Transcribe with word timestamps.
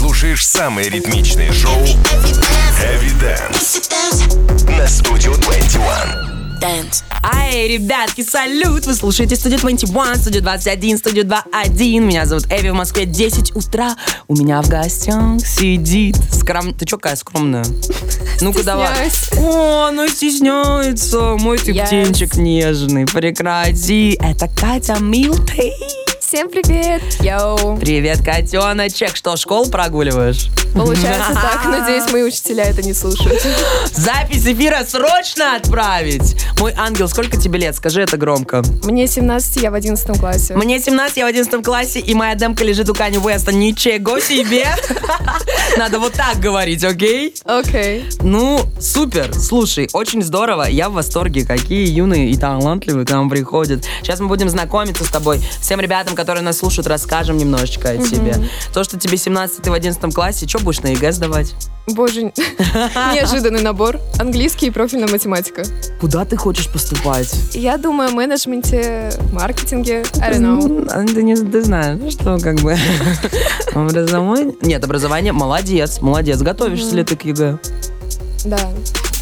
слушаешь 0.00 0.46
самые 0.46 0.88
ритмичные 0.88 1.52
шоу 1.52 1.76
Heavy 1.84 3.12
Dance 3.20 3.86
на 4.66 4.86
Studio 4.86 5.38
21. 5.38 6.58
Dance. 6.58 7.04
Ай, 7.22 7.68
ребятки, 7.68 8.22
салют! 8.22 8.86
Вы 8.86 8.94
слушаете 8.94 9.36
студию 9.36 9.60
21, 9.60 10.16
студию 10.16 10.42
21, 10.42 10.98
студию 10.98 11.26
21. 11.26 12.06
Меня 12.06 12.24
зовут 12.24 12.46
Эви, 12.50 12.70
в 12.70 12.74
Москве 12.74 13.04
10 13.04 13.54
утра. 13.54 13.94
У 14.26 14.34
меня 14.36 14.62
в 14.62 14.68
гостях 14.70 15.38
сидит 15.46 16.16
скром... 16.32 16.72
Ты 16.72 16.86
чё 16.86 16.96
какая 16.96 17.16
скромная? 17.16 17.66
Ну-ка 18.40 18.62
давай. 18.62 19.10
О, 19.36 19.90
ну 19.90 20.08
стесняется. 20.08 21.36
Мой 21.38 21.58
ты 21.58 21.72
Yes. 21.72 21.86
птенчик 21.86 22.36
нежный. 22.36 23.04
Прекрати. 23.04 24.18
Это 24.18 24.48
Катя 24.48 24.96
Милтей. 24.98 25.99
Всем 26.30 26.48
привет! 26.48 27.02
Йоу! 27.18 27.76
Привет, 27.78 28.24
котеночек. 28.24 29.16
Что, 29.16 29.36
школу 29.36 29.68
прогуливаешь? 29.68 30.46
Получается 30.74 31.32
так. 31.34 31.64
Надеюсь, 31.64 32.08
мои 32.12 32.22
учителя 32.22 32.66
это 32.66 32.82
не 32.82 32.94
слушают. 32.94 33.42
Запись 33.92 34.46
эфира 34.46 34.84
срочно 34.86 35.56
отправить. 35.56 36.36
Мой 36.60 36.72
ангел, 36.76 37.08
сколько 37.08 37.36
тебе 37.36 37.58
лет? 37.58 37.74
Скажи 37.74 38.02
это 38.02 38.16
громко. 38.16 38.62
Мне 38.84 39.08
17, 39.08 39.60
я 39.60 39.72
в 39.72 39.74
11 39.74 40.20
классе. 40.20 40.54
Мне 40.54 40.78
17, 40.78 41.16
я 41.16 41.24
в 41.24 41.28
11 41.28 41.64
классе, 41.64 41.98
и 41.98 42.14
моя 42.14 42.36
демка 42.36 42.62
лежит 42.62 42.88
у 42.88 42.94
Кани 42.94 43.18
Уэста. 43.18 43.52
Ничего 43.52 44.20
себе! 44.20 44.68
Надо 45.76 45.98
вот 45.98 46.12
так 46.12 46.38
говорить, 46.38 46.84
окей? 46.84 47.34
Окей. 47.44 48.04
Ну, 48.20 48.60
супер. 48.78 49.34
Слушай, 49.34 49.88
очень 49.92 50.22
здорово. 50.22 50.68
Я 50.68 50.90
в 50.90 50.92
восторге. 50.92 51.44
Какие 51.44 51.88
юные 51.88 52.30
и 52.30 52.36
талантливые 52.36 53.04
к 53.04 53.10
нам 53.10 53.28
приходят. 53.28 53.84
Сейчас 54.02 54.20
мы 54.20 54.28
будем 54.28 54.48
знакомиться 54.48 55.04
с 55.04 55.08
тобой. 55.08 55.42
Всем 55.60 55.80
ребятам, 55.80 56.14
которые 56.20 56.44
нас 56.44 56.58
слушают, 56.58 56.86
расскажем 56.86 57.38
немножечко 57.38 57.88
о 57.88 57.96
тебе. 57.96 58.34
То, 58.74 58.84
что 58.84 58.98
тебе 58.98 59.16
17, 59.16 59.62
ты 59.62 59.70
в 59.70 59.72
11 59.72 60.14
классе, 60.14 60.46
что 60.46 60.58
будешь 60.58 60.80
на 60.80 60.88
ЕГЭ 60.88 61.12
сдавать? 61.12 61.54
Боже, 61.86 62.24
неожиданный 63.14 63.62
набор. 63.62 63.98
Английский 64.18 64.66
и 64.66 64.70
профильная 64.70 65.08
математика. 65.08 65.62
Куда 65.98 66.26
ты 66.26 66.36
хочешь 66.36 66.68
поступать? 66.68 67.34
Я 67.54 67.78
думаю 67.78 68.10
о 68.10 68.12
менеджменте, 68.12 69.10
маркетинге. 69.32 70.04
I 70.20 70.32
don't 70.34 70.40
know. 70.40 70.68
Ну, 70.68 71.06
Ты, 71.06 71.22
не, 71.22 71.36
ты 71.36 71.62
знаешь, 71.62 72.12
что 72.12 72.38
как 72.38 72.56
бы 72.60 72.76
образование... 73.72 74.54
Нет, 74.60 74.84
образование, 74.84 75.32
молодец, 75.32 76.02
молодец. 76.02 76.42
Готовишься 76.42 76.94
ли 76.94 77.02
ты 77.02 77.16
к 77.16 77.24
ЕГЭ? 77.24 77.58
Да. 78.44 78.58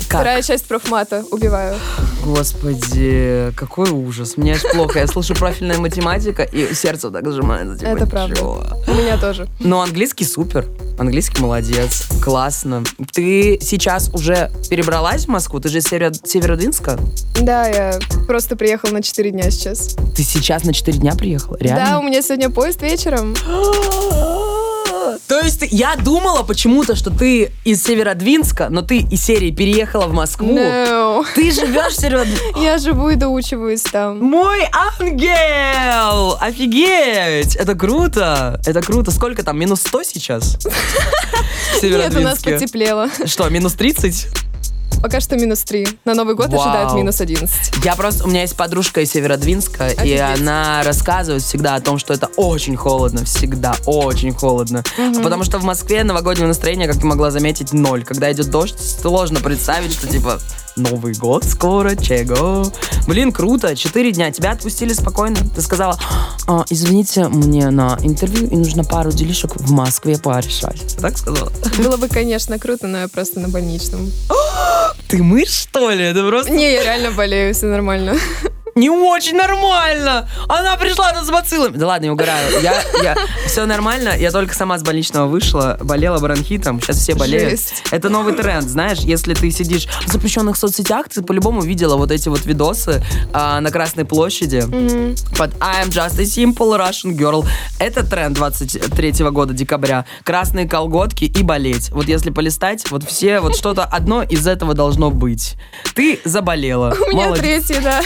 Как? 0.08 0.20
Вторая 0.20 0.42
часть 0.42 0.64
профмата. 0.66 1.22
Убиваю. 1.30 1.76
Господи, 2.24 3.52
какой 3.56 3.90
ужас. 3.90 4.36
Мне 4.36 4.54
аж 4.54 4.62
плохо. 4.72 4.98
Я 5.00 5.06
слушаю 5.06 5.36
профильная 5.38 5.78
математика, 5.78 6.42
и 6.42 6.74
сердце 6.74 7.10
так 7.10 7.30
сжимается. 7.30 7.76
типа, 7.78 7.88
Это 7.90 8.06
правда. 8.06 8.34
чё? 8.36 8.62
У 8.86 8.94
меня 8.94 9.18
тоже. 9.18 9.48
Но 9.60 9.82
английский 9.82 10.24
супер. 10.24 10.66
Английский 10.98 11.40
молодец. 11.42 12.06
Классно. 12.22 12.84
Ты 13.12 13.58
сейчас 13.60 14.08
уже 14.14 14.50
перебралась 14.70 15.26
в 15.26 15.28
Москву? 15.28 15.60
Ты 15.60 15.68
же 15.68 15.78
из 15.78 15.84
Северо- 15.84 16.12
Северодвинска? 16.12 16.98
Да, 17.40 17.66
я 17.68 17.98
просто 18.26 18.56
приехала 18.56 18.90
на 18.92 19.02
4 19.02 19.30
дня 19.30 19.50
сейчас. 19.50 19.94
Ты 20.16 20.22
сейчас 20.22 20.64
на 20.64 20.72
4 20.72 20.98
дня 20.98 21.14
приехала? 21.14 21.56
Да, 21.58 21.64
Реально? 21.64 22.00
у 22.00 22.02
меня 22.02 22.22
сегодня 22.22 22.50
поезд 22.50 22.82
вечером. 22.82 23.34
То 25.26 25.40
есть 25.40 25.64
я 25.70 25.96
думала 25.96 26.42
почему-то, 26.42 26.94
что 26.94 27.10
ты 27.10 27.52
из 27.64 27.82
Северодвинска, 27.82 28.68
но 28.70 28.82
ты 28.82 28.98
из 28.98 29.22
серии 29.22 29.50
переехала 29.50 30.06
в 30.06 30.12
Москву. 30.12 30.56
No. 30.56 31.24
Ты 31.34 31.50
живешь 31.50 31.94
в 31.94 32.00
Северодвинске? 32.00 32.44
Я 32.56 32.78
живу 32.78 33.10
и 33.10 33.16
доучиваюсь 33.16 33.82
там. 33.82 34.20
Мой 34.20 34.68
ангел! 34.72 36.36
Офигеть! 36.40 37.56
Это 37.56 37.74
круто! 37.74 38.60
Это 38.66 38.82
круто. 38.82 39.10
Сколько 39.10 39.42
там? 39.42 39.58
Минус 39.58 39.80
100 39.82 40.02
сейчас? 40.04 40.58
Нет, 41.82 42.16
у 42.16 42.20
нас 42.20 42.42
потеплело. 42.42 43.08
Что, 43.24 43.48
минус 43.48 43.74
30? 43.74 44.47
Пока 45.02 45.20
что 45.20 45.36
минус 45.36 45.62
3. 45.62 45.86
На 46.04 46.14
Новый 46.14 46.34
год 46.34 46.48
Вау. 46.48 46.60
ожидают 46.60 46.94
минус 46.94 47.20
11. 47.20 47.84
Я 47.84 47.94
просто... 47.94 48.24
У 48.24 48.28
меня 48.28 48.42
есть 48.42 48.56
подружка 48.56 49.00
из 49.00 49.10
Северодвинска, 49.10 49.88
и 49.88 49.96
Офигеть. 49.96 50.40
она 50.40 50.82
рассказывает 50.84 51.42
всегда 51.42 51.76
о 51.76 51.80
том, 51.80 51.98
что 51.98 52.12
это 52.12 52.26
очень 52.36 52.76
холодно. 52.76 53.24
Всегда 53.24 53.76
очень 53.86 54.32
холодно. 54.32 54.82
Потому 55.22 55.44
что 55.44 55.58
в 55.58 55.64
Москве 55.64 56.04
новогоднее 56.04 56.48
настроение, 56.48 56.88
как 56.88 56.98
ты 56.98 57.06
могла 57.06 57.30
заметить, 57.30 57.72
ноль. 57.72 58.04
Когда 58.04 58.32
идет 58.32 58.50
дождь, 58.50 58.76
сложно 58.78 59.40
представить, 59.40 59.92
что 59.92 60.08
типа 60.08 60.40
Новый 60.78 61.12
год 61.14 61.44
скоро, 61.44 61.96
чего? 61.96 62.70
Блин, 63.06 63.32
круто, 63.32 63.74
четыре 63.74 64.12
дня, 64.12 64.30
тебя 64.30 64.52
отпустили 64.52 64.92
спокойно. 64.92 65.36
Ты 65.54 65.60
сказала, 65.60 65.98
«А, 66.46 66.64
извините, 66.70 67.26
мне 67.28 67.70
на 67.70 67.98
интервью 68.02 68.48
и 68.48 68.56
нужно 68.56 68.84
пару 68.84 69.10
делишек 69.10 69.56
в 69.56 69.72
Москве 69.72 70.18
порешать. 70.18 70.94
Ты 70.94 71.00
так 71.00 71.18
сказала? 71.18 71.52
Было 71.78 71.96
бы, 71.96 72.08
конечно, 72.08 72.58
круто, 72.60 72.86
но 72.86 72.98
я 72.98 73.08
просто 73.08 73.40
на 73.40 73.48
больничном. 73.48 74.10
Ты 75.08 75.22
мышь, 75.22 75.50
что 75.50 75.90
ли? 75.90 76.04
Это 76.04 76.26
просто 76.26 76.52
Не, 76.52 76.72
я 76.74 76.82
реально 76.82 77.10
болею, 77.10 77.54
все 77.54 77.66
нормально. 77.66 78.16
Не 78.78 78.90
очень 78.90 79.36
нормально. 79.36 80.28
Она 80.48 80.76
пришла 80.76 81.12
тут 81.12 81.26
с 81.26 81.30
бациллами. 81.30 81.76
Да 81.76 81.86
ладно, 81.86 82.06
я 82.06 82.12
угораю. 82.12 82.62
Я, 82.62 82.82
я, 83.02 83.16
все 83.46 83.66
нормально. 83.66 84.16
Я 84.16 84.30
только 84.30 84.54
сама 84.54 84.78
с 84.78 84.82
больничного 84.82 85.26
вышла, 85.26 85.78
болела 85.82 86.18
бронхитом. 86.18 86.80
Сейчас 86.80 86.98
все 86.98 87.14
болеют. 87.14 87.50
Жесть. 87.50 87.82
Это 87.90 88.08
новый 88.08 88.34
тренд, 88.34 88.68
знаешь. 88.68 88.98
Если 89.00 89.34
ты 89.34 89.50
сидишь 89.50 89.86
в 90.06 90.12
запрещенных 90.12 90.56
соцсетях, 90.56 91.08
ты 91.08 91.22
по-любому 91.22 91.62
видела 91.62 91.96
вот 91.96 92.10
эти 92.10 92.28
вот 92.28 92.46
видосы 92.46 93.02
а, 93.32 93.60
на 93.60 93.70
Красной 93.70 94.04
площади. 94.04 94.60
Под 95.36 95.54
I'm 95.58 95.88
just 95.88 96.18
a 96.20 96.24
simple 96.24 96.78
Russian 96.78 97.16
girl. 97.16 97.44
Это 97.78 98.04
тренд 98.04 98.36
23 98.36 99.12
года, 99.30 99.54
декабря. 99.54 100.04
Красные 100.24 100.68
колготки 100.68 101.24
и 101.24 101.42
болеть. 101.42 101.90
Вот 101.90 102.06
если 102.06 102.30
полистать, 102.30 102.90
вот 102.90 103.04
все, 103.04 103.40
вот 103.40 103.56
что-то 103.56 103.84
одно 103.84 104.22
из 104.22 104.46
этого 104.46 104.74
должно 104.74 105.10
быть. 105.10 105.56
Ты 105.94 106.20
заболела. 106.24 106.94
У 107.00 107.10
меня 107.10 107.26
Молодец. 107.26 107.66
третий, 107.66 107.82
да. 107.82 108.02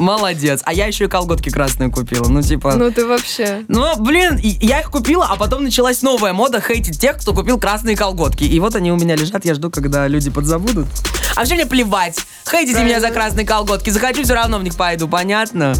Молодец. 0.00 0.62
А 0.64 0.72
я 0.72 0.86
еще 0.86 1.04
и 1.04 1.08
колготки 1.08 1.50
красные 1.50 1.90
купила. 1.90 2.26
Ну, 2.28 2.40
типа... 2.40 2.72
Ну, 2.74 2.86
Ну 2.86 2.90
ты 2.90 3.06
вообще. 3.06 3.64
блин, 3.98 4.38
и- 4.42 4.56
я 4.66 4.80
их 4.80 4.90
купила, 4.90 5.26
а 5.28 5.36
потом 5.36 5.62
началась 5.62 6.00
новая 6.00 6.32
мода 6.32 6.60
хейтить 6.60 6.98
тех, 6.98 7.18
кто 7.18 7.34
купил 7.34 7.58
красные 7.60 7.96
колготки. 7.96 8.44
И 8.44 8.58
вот 8.60 8.74
они 8.74 8.90
у 8.92 8.96
меня 8.96 9.14
лежат, 9.14 9.44
я 9.44 9.54
жду, 9.54 9.70
когда 9.70 10.08
люди 10.08 10.30
подзабудут. 10.30 10.86
А 11.36 11.40
вообще 11.40 11.54
мне 11.54 11.66
плевать. 11.66 12.18
Хейтите 12.50 12.82
меня 12.82 12.98
за 13.00 13.10
красные 13.10 13.46
колготки. 13.46 13.90
Захочу, 13.90 14.22
все 14.24 14.34
равно 14.34 14.58
в 14.58 14.64
них 14.64 14.74
пойду, 14.74 15.06
понятно? 15.06 15.74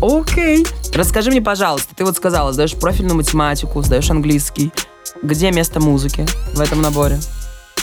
Окей. 0.00 0.66
Расскажи 0.94 1.30
мне, 1.30 1.42
пожалуйста, 1.42 1.94
ты 1.94 2.04
вот 2.04 2.16
сказала, 2.16 2.52
сдаешь 2.52 2.74
профильную 2.74 3.16
математику, 3.16 3.82
сдаешь 3.82 4.10
английский. 4.10 4.72
Где 5.22 5.50
место 5.52 5.80
музыки 5.80 6.26
в 6.54 6.60
этом 6.60 6.80
наборе? 6.80 7.20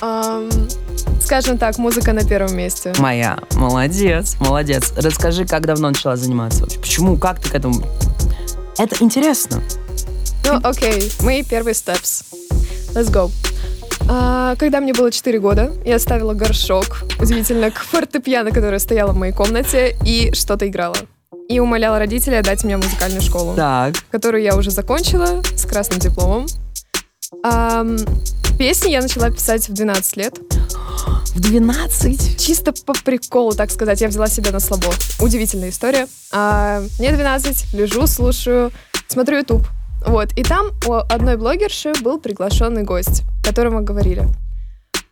Ам, 0.01 0.49
скажем 1.21 1.57
так, 1.57 1.77
музыка 1.77 2.13
на 2.13 2.23
первом 2.23 2.55
месте. 2.55 2.93
Моя. 2.99 3.39
Молодец, 3.53 4.35
молодец. 4.39 4.93
Расскажи, 4.95 5.45
как 5.45 5.65
давно 5.65 5.89
начала 5.89 6.15
заниматься 6.15 6.61
вообще? 6.61 6.79
Почему, 6.79 7.17
как 7.17 7.39
ты 7.39 7.49
к 7.49 7.55
этому... 7.55 7.81
Это 8.77 9.03
интересно. 9.03 9.61
Ну, 10.45 10.59
окей, 10.63 11.11
мои 11.21 11.43
первые 11.43 11.73
steps. 11.73 12.23
Let's 12.93 13.11
go. 13.11 13.31
А, 14.09 14.55
когда 14.55 14.79
мне 14.79 14.93
было 14.93 15.11
4 15.11 15.39
года, 15.39 15.73
я 15.83 15.99
ставила 15.99 16.33
горшок, 16.33 17.03
удивительно, 17.19 17.71
к 17.71 17.79
фортепиано, 17.79 18.51
которое 18.51 18.79
стояло 18.79 19.11
в 19.11 19.17
моей 19.17 19.33
комнате, 19.33 19.97
и 20.05 20.31
что-то 20.33 20.67
играла. 20.67 20.95
И 21.49 21.59
умоляла 21.59 21.99
родителей 21.99 22.37
отдать 22.37 22.63
меня 22.63 22.77
в 22.77 22.83
музыкальную 22.83 23.21
школу, 23.21 23.55
Так. 23.55 23.95
которую 24.11 24.43
я 24.43 24.55
уже 24.55 24.71
закончила 24.71 25.41
с 25.55 25.65
красным 25.65 25.99
дипломом. 25.99 26.45
Ам, 27.43 27.97
песни 28.57 28.89
я 28.89 29.01
начала 29.01 29.29
писать 29.29 29.69
в 29.69 29.73
12 29.73 30.17
лет. 30.17 30.39
В 31.35 31.39
12? 31.39 32.39
Чисто 32.39 32.73
по 32.73 32.93
приколу, 32.93 33.53
так 33.53 33.69
сказать, 33.69 34.01
я 34.01 34.07
взяла 34.07 34.27
себя 34.27 34.51
на 34.51 34.59
слабо. 34.59 34.89
Удивительная 35.19 35.69
история. 35.69 36.07
А, 36.31 36.81
мне 36.99 37.11
12, 37.11 37.73
лежу, 37.73 38.07
слушаю, 38.07 38.71
смотрю 39.07 39.37
YouTube. 39.37 39.67
Вот, 40.05 40.31
и 40.33 40.43
там 40.43 40.67
у 40.87 40.93
одной 40.93 41.37
блогерши 41.37 41.93
был 42.01 42.19
приглашенный 42.19 42.83
гость, 42.83 43.23
которому 43.43 43.83
говорили. 43.83 44.27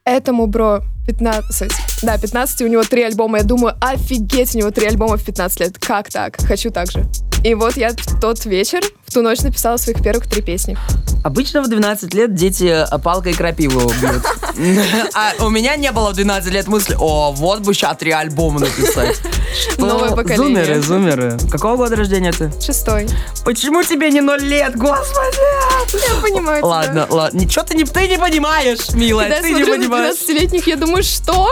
Этому 0.04 0.48
бро 0.48 0.82
15. 1.08 1.72
Да, 2.04 2.18
15, 2.18 2.62
у 2.62 2.68
него 2.68 2.84
три 2.84 3.04
альбома. 3.04 3.40
Я 3.40 3.44
думаю, 3.44 3.76
офигеть, 3.82 4.56
у 4.56 4.60
него 4.60 4.72
три 4.72 4.88
альбома 4.88 5.18
в 5.18 5.24
15 5.24 5.60
лет. 5.60 5.78
Как 5.80 6.10
так? 6.10 6.38
Хочу 6.42 6.72
так 6.72 6.92
же. 6.92 7.06
И 7.44 7.54
вот 7.54 7.78
я 7.78 7.92
в 7.92 8.20
тот 8.20 8.46
вечер, 8.46 8.82
в 9.08 9.14
ту 9.14 9.22
ночь 9.22 9.42
написала 9.42 9.78
своих 9.78 10.02
первых 10.02 10.28
три 10.28 10.42
песни. 10.42 10.78
Обычно 11.24 11.62
в 11.62 11.68
12 11.68 12.14
лет 12.14 12.34
дети 12.36 12.86
э, 12.92 13.00
палкой 13.00 13.34
крапиву 13.34 13.80
убьют. 13.82 14.24
А 15.14 15.32
у 15.44 15.50
меня 15.50 15.76
не 15.76 15.92
было 15.92 16.12
в 16.12 16.14
12 16.14 16.52
лет 16.52 16.68
мысли, 16.68 16.96
о, 17.00 17.32
вот 17.32 17.60
бы 17.62 17.74
сейчас 17.74 17.98
три 17.98 18.12
альбома 18.12 18.60
написать. 18.62 19.18
Что? 19.74 19.86
Новое 19.86 20.12
поколение. 20.12 20.66
Зумеры, 20.66 20.82
зумеры. 20.82 21.38
Какого 21.52 21.78
года 21.78 21.96
рождения 21.96 22.32
ты? 22.32 22.52
Шестой. 22.62 23.08
Почему 23.44 23.84
тебе 23.84 24.10
не 24.12 24.22
ноль 24.22 24.42
лет, 24.42 24.76
господи? 24.76 25.38
Я 25.94 26.22
понимаю 26.22 26.60
тебя. 26.62 26.68
Ладно, 26.68 27.08
ладно. 27.10 27.38
Ничего 27.38 27.64
ты 27.64 27.76
не, 27.76 27.84
ты 27.86 28.08
не 28.08 28.18
понимаешь, 28.18 28.90
милая, 28.94 29.30
Когда 29.30 29.36
я 29.38 29.42
ты 29.42 29.50
не 29.50 29.56
смотрю 29.56 29.76
на 29.76 29.82
понимаешь. 29.84 30.16
12-летних, 30.16 30.68
я 30.68 30.76
думаю, 30.76 31.04
что? 31.04 31.50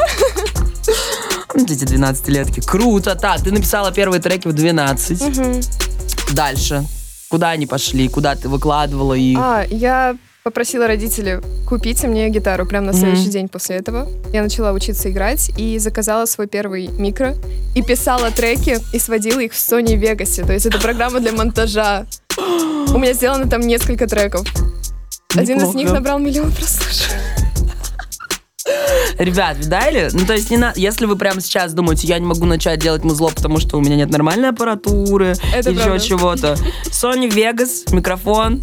Эти 1.55 1.83
12-летки. 1.83 2.61
Круто. 2.65 3.15
Так, 3.15 3.41
ты 3.41 3.51
написала 3.51 3.91
первые 3.91 4.21
треки 4.21 4.47
в 4.47 4.53
12. 4.53 6.33
Дальше. 6.33 6.85
Куда 7.33 7.49
они 7.49 7.65
пошли? 7.65 8.07
Куда 8.09 8.35
ты 8.35 8.47
выкладывала 8.47 9.15
их? 9.15 9.39
А, 9.41 9.65
я 9.67 10.15
попросила 10.43 10.85
родителей 10.85 11.39
купить 11.67 12.03
мне 12.03 12.29
гитару 12.29 12.67
прямо 12.67 12.85
на 12.85 12.93
следующий 12.93 13.29
день 13.29 13.47
после 13.47 13.77
этого. 13.77 14.07
Я 14.31 14.43
начала 14.43 14.71
учиться 14.71 15.09
играть 15.09 15.49
и 15.57 15.79
заказала 15.79 16.27
свой 16.27 16.45
первый 16.45 16.89
микро. 16.89 17.33
И 17.73 17.81
писала 17.81 18.29
треки 18.29 18.77
и 18.93 18.99
сводила 18.99 19.39
их 19.39 19.53
в 19.53 19.55
Sony 19.55 19.99
Vegas. 19.99 20.45
То 20.45 20.53
есть 20.53 20.67
это 20.67 20.77
программа 20.77 21.21
для 21.21 21.31
монтажа. 21.31 22.05
У 22.37 22.99
меня 22.99 23.13
сделано 23.13 23.49
там 23.49 23.61
несколько 23.61 24.05
треков. 24.05 24.47
Один 25.35 25.57
из 25.57 25.69
Неплохо. 25.69 25.77
них 25.79 25.91
набрал 25.91 26.19
миллион 26.19 26.51
прослушиваний. 26.51 27.52
Ребят, 29.17 29.57
видали? 29.57 30.09
Ну, 30.13 30.25
то 30.25 30.33
есть, 30.33 30.49
не 30.49 30.57
на... 30.57 30.73
если 30.75 31.05
вы 31.05 31.15
прямо 31.15 31.41
сейчас 31.41 31.73
думаете, 31.73 32.07
я 32.07 32.19
не 32.19 32.25
могу 32.25 32.45
начать 32.45 32.79
делать 32.79 33.03
музло, 33.03 33.29
потому 33.29 33.59
что 33.59 33.77
у 33.77 33.81
меня 33.81 33.95
нет 33.95 34.09
нормальной 34.09 34.49
аппаратуры 34.49 35.35
Это 35.53 35.71
еще 35.71 35.99
чего-то. 35.99 36.57
Sony 36.85 37.29
Vegas, 37.29 37.93
микрофон. 37.93 38.61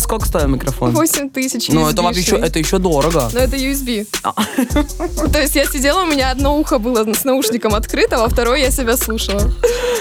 Сколько 0.00 0.26
стоит 0.26 0.48
микрофон? 0.48 0.92
8 0.92 1.30
тысяч 1.30 1.68
Ну, 1.68 1.88
это 1.88 2.02
вообще 2.02 2.20
еще, 2.20 2.36
это 2.36 2.58
еще 2.58 2.78
дорого. 2.78 3.30
Но 3.32 3.40
это 3.40 3.56
USB. 3.56 4.06
А. 4.22 4.32
То 5.32 5.40
есть 5.40 5.54
я 5.54 5.64
сидела, 5.66 6.02
у 6.02 6.06
меня 6.06 6.30
одно 6.30 6.58
ухо 6.58 6.78
было 6.78 7.12
с 7.12 7.24
наушником 7.24 7.74
открыто, 7.74 8.22
а 8.22 8.28
второе 8.28 8.60
я 8.60 8.70
себя 8.70 8.96
слушала. 8.96 9.50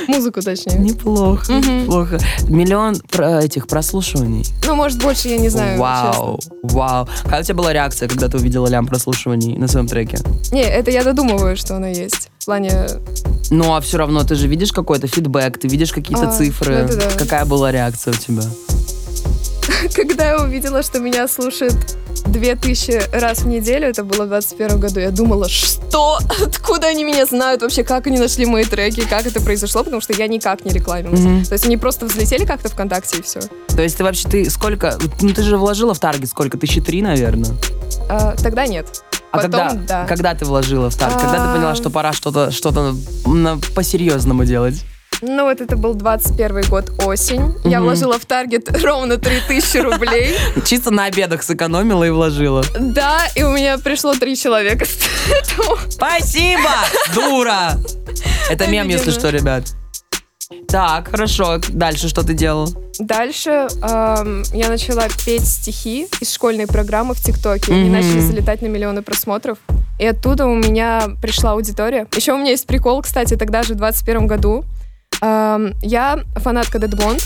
Музыку, 0.08 0.42
точнее. 0.42 0.78
Неплохо, 0.78 1.54
неплохо. 1.54 2.20
Миллион 2.50 2.96
этих 3.42 3.68
прослушиваний. 3.68 4.46
Ну, 4.66 4.76
может, 4.76 5.02
больше, 5.02 5.30
я 5.30 5.38
не 5.38 5.50
знаю. 5.50 5.80
Вау, 5.80 6.40
вау. 6.64 7.08
Какая 7.24 7.42
у 7.42 7.44
тебя 7.44 7.56
была 7.56 7.74
реакция, 7.74 8.08
когда 8.08 8.28
ты 8.28 8.38
увидела 8.38 8.68
лям 8.68 8.86
прослушиваний 8.86 9.58
на 9.58 9.68
своем 9.68 9.88
треке? 9.88 10.20
Не, 10.52 10.64
это 10.64 10.92
я 10.92 11.04
додумываю, 11.04 11.56
что 11.58 11.76
оно 11.76 11.88
есть. 11.88 12.30
В 12.40 12.46
плане... 12.46 12.88
Ну, 13.50 13.76
а 13.76 13.82
все 13.82 13.98
равно 13.98 14.24
ты 14.24 14.36
же 14.36 14.48
видишь 14.48 14.72
какой-то 14.72 15.08
фидбэк, 15.08 15.58
ты 15.60 15.68
видишь 15.68 15.92
какие-то 15.92 16.30
А, 16.30 16.32
цифры. 16.32 16.88
ну 16.90 16.96
да. 16.98 17.10
Какая 17.18 17.46
была 17.46 17.72
реакция 17.72 18.14
у 18.14 18.18
тебя? 18.18 18.44
Когда 19.96 20.30
я 20.30 20.42
увидела, 20.42 20.84
что 20.84 21.00
меня 21.00 21.28
слушает 21.28 21.76
2000 22.26 23.16
раз 23.20 23.40
в 23.40 23.48
неделю, 23.48 23.88
это 23.88 24.04
было 24.04 24.26
в 24.26 24.28
21 24.28 24.80
году, 24.80 25.00
я 25.00 25.12
думала, 25.12 25.48
что? 25.50 26.20
Откуда 26.44 26.88
они 26.88 27.04
меня 27.04 27.26
знают 27.26 27.62
вообще? 27.62 27.84
Как 27.84 28.08
они 28.08 28.18
нашли 28.20 28.46
мои 28.46 28.64
треки? 28.66 29.02
Как 29.02 29.26
это 29.26 29.42
произошло? 29.42 29.84
Потому 29.84 30.02
что 30.02 30.14
я 30.14 30.28
никак 30.28 30.66
не 30.66 30.72
рекламилась. 30.72 31.20
Мгм. 31.20 31.46
То 31.46 31.54
есть 31.54 31.66
они 31.66 31.78
просто 31.78 32.06
взлетели 32.06 32.46
как-то 32.46 32.70
ВКонтакте 32.70 33.20
и 33.20 33.22
все. 33.22 33.40
То 33.68 33.82
есть 33.82 33.98
ты 33.98 34.04
вообще, 34.04 34.28
ты 34.28 34.50
сколько, 34.50 34.98
ну 35.22 35.34
ты 35.34 35.44
же 35.44 35.58
вложила 35.58 35.94
в 35.94 36.00
таргет 36.00 36.30
сколько? 36.30 36.58
Тысячи 36.58 36.82
три, 36.82 37.02
наверное? 37.02 37.52
А, 38.10 38.36
тогда 38.36 38.66
нет. 38.68 38.88
А 39.32 39.38
Потом, 39.38 39.52
когда, 39.52 39.74
да. 39.74 40.06
когда 40.06 40.34
ты 40.34 40.46
вложила 40.46 40.90
в 40.90 40.96
таргет? 40.96 41.22
Когда 41.22 41.46
ты 41.48 41.54
поняла, 41.54 41.72
А. 41.72 41.76
что 41.76 41.90
пора 41.90 42.14
что-то 42.14 42.52
что 42.52 42.72
по-серьезному 43.76 44.46
делать? 44.46 44.84
Ну 45.22 45.46
вот 45.46 45.62
это 45.62 45.76
был 45.78 45.94
21 45.96 46.62
год, 46.70 46.92
осень. 47.06 47.54
Я 47.64 47.78
Мгм. 47.80 47.86
вложила 47.86 48.20
в 48.20 48.26
таргет 48.26 48.70
ровно 48.84 49.18
3000 49.18 49.78
рублей. 49.78 50.36
Чисто 50.66 50.92
на 50.92 51.06
обедах 51.06 51.44
сэкономила 51.44 52.04
и 52.04 52.10
вложила. 52.10 52.64
Да, 52.80 53.22
и 53.36 53.44
у 53.44 53.52
меня 53.52 53.78
пришло 53.78 54.14
три 54.14 54.36
человека. 54.38 54.86
Спасибо, 55.90 56.70
дура! 57.14 57.74
Это 58.50 58.68
мем, 58.68 58.88
если 58.90 59.12
что, 59.12 59.30
ребят. 59.30 59.64
Так, 60.68 61.10
хорошо. 61.10 61.60
Дальше 61.70 62.08
что 62.08 62.22
ты 62.24 62.34
делал? 62.34 62.70
Дальше 63.00 63.68
эм, 63.82 64.44
я 64.54 64.70
начала 64.70 65.08
петь 65.26 65.48
стихи 65.48 66.08
из 66.22 66.32
школьной 66.34 66.68
программы 66.68 67.14
в 67.16 67.22
ТикТоке. 67.22 67.72
Они 67.74 67.86
Мгм. 67.86 67.94
начали 67.94 68.20
залетать 68.20 68.62
на 68.62 68.68
миллионы 68.68 69.02
просмотров. 69.02 69.58
И 69.98 70.06
оттуда 70.06 70.46
у 70.46 70.56
меня 70.56 71.04
пришла 71.22 71.52
аудитория. 71.54 72.06
Еще 72.16 72.34
у 72.34 72.38
меня 72.38 72.52
есть 72.52 72.68
прикол, 72.68 73.02
кстати, 73.02 73.36
тогда 73.36 73.64
же, 73.64 73.74
в 73.74 73.78
21 73.78 74.28
году. 74.28 74.66
Я 75.22 76.20
фанатка 76.36 76.78
Dead 76.78 76.90
Blonde. 76.90 77.24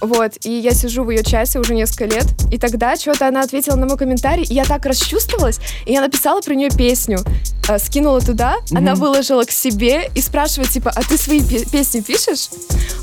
Угу. 0.00 0.14
Вот, 0.14 0.32
и 0.44 0.50
я 0.50 0.72
сижу 0.72 1.04
в 1.04 1.10
ее 1.10 1.22
часе 1.24 1.58
уже 1.58 1.74
несколько 1.74 2.04
лет, 2.06 2.26
и 2.52 2.58
тогда 2.58 2.96
что-то 2.96 3.26
она 3.28 3.42
ответила 3.42 3.76
на 3.76 3.86
мой 3.86 3.96
комментарий, 3.96 4.44
и 4.44 4.54
я 4.54 4.64
так 4.64 4.84
расчувствовалась, 4.86 5.58
и 5.86 5.92
я 5.92 6.00
написала 6.00 6.40
про 6.40 6.54
нее 6.54 6.70
песню, 6.70 7.18
э, 7.68 7.78
скинула 7.78 8.20
туда, 8.20 8.56
она 8.70 8.92
Мгм. 8.92 9.00
выложила 9.00 9.44
к 9.44 9.50
себе 9.50 10.10
и 10.14 10.20
спрашивает, 10.20 10.70
типа, 10.70 10.92
а 10.94 11.02
ты 11.02 11.16
свои 11.16 11.40
пе- 11.42 11.64
песни 11.64 12.00
пишешь? 12.00 12.48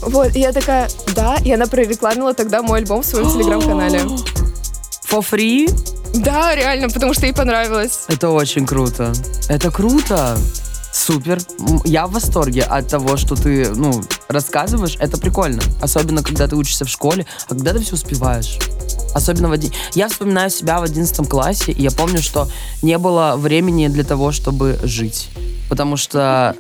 Вот, 0.01 0.36
и 0.36 0.39
я 0.39 0.51
такая, 0.51 0.88
да, 1.16 1.36
и 1.44 1.51
она 1.51 1.66
прорекламила 1.68 2.33
тогда 2.33 2.62
мой 2.62 2.80
альбом 2.80 3.01
в 3.01 3.06
своем 3.06 3.30
телеграм-канале. 3.31 4.00
For 5.09 5.19
free? 5.30 5.69
Да, 6.16 6.56
реально, 6.56 6.89
потому 6.89 7.13
что 7.13 7.25
ей 7.25 7.33
понравилось. 7.33 8.06
Это 8.07 8.30
очень 8.30 8.66
круто. 8.66 9.12
Это 9.50 9.69
круто. 9.71 10.38
Супер. 11.06 11.40
Я 11.84 12.08
в 12.08 12.14
восторге 12.14 12.62
от 12.62 12.88
того, 12.88 13.18
что 13.18 13.36
ты, 13.36 13.70
ну, 13.76 14.02
рассказываешь. 14.30 14.96
Это 15.00 15.18
прикольно. 15.18 15.62
Особенно, 15.82 16.24
когда 16.24 16.48
ты 16.48 16.56
учишься 16.56 16.86
в 16.86 16.88
школе, 16.88 17.26
а 17.50 17.56
когда 17.56 17.74
ты 17.74 17.80
все 17.80 17.96
успеваешь. 17.96 18.58
Особенно 19.14 19.50
в 19.50 19.52
один... 19.52 19.70
Я 19.96 20.08
вспоминаю 20.08 20.50
себя 20.50 20.80
в 20.80 20.84
11 20.84 21.28
классе, 21.28 21.74
и 21.74 21.82
я 21.82 21.92
помню, 21.92 22.22
что 22.22 22.48
не 22.82 22.98
было 22.98 23.36
времени 23.36 23.90
для 23.90 24.06
того, 24.06 24.32
чтобы 24.32 24.80
жить. 24.82 25.30
Потому 25.68 25.98
что 25.98 26.56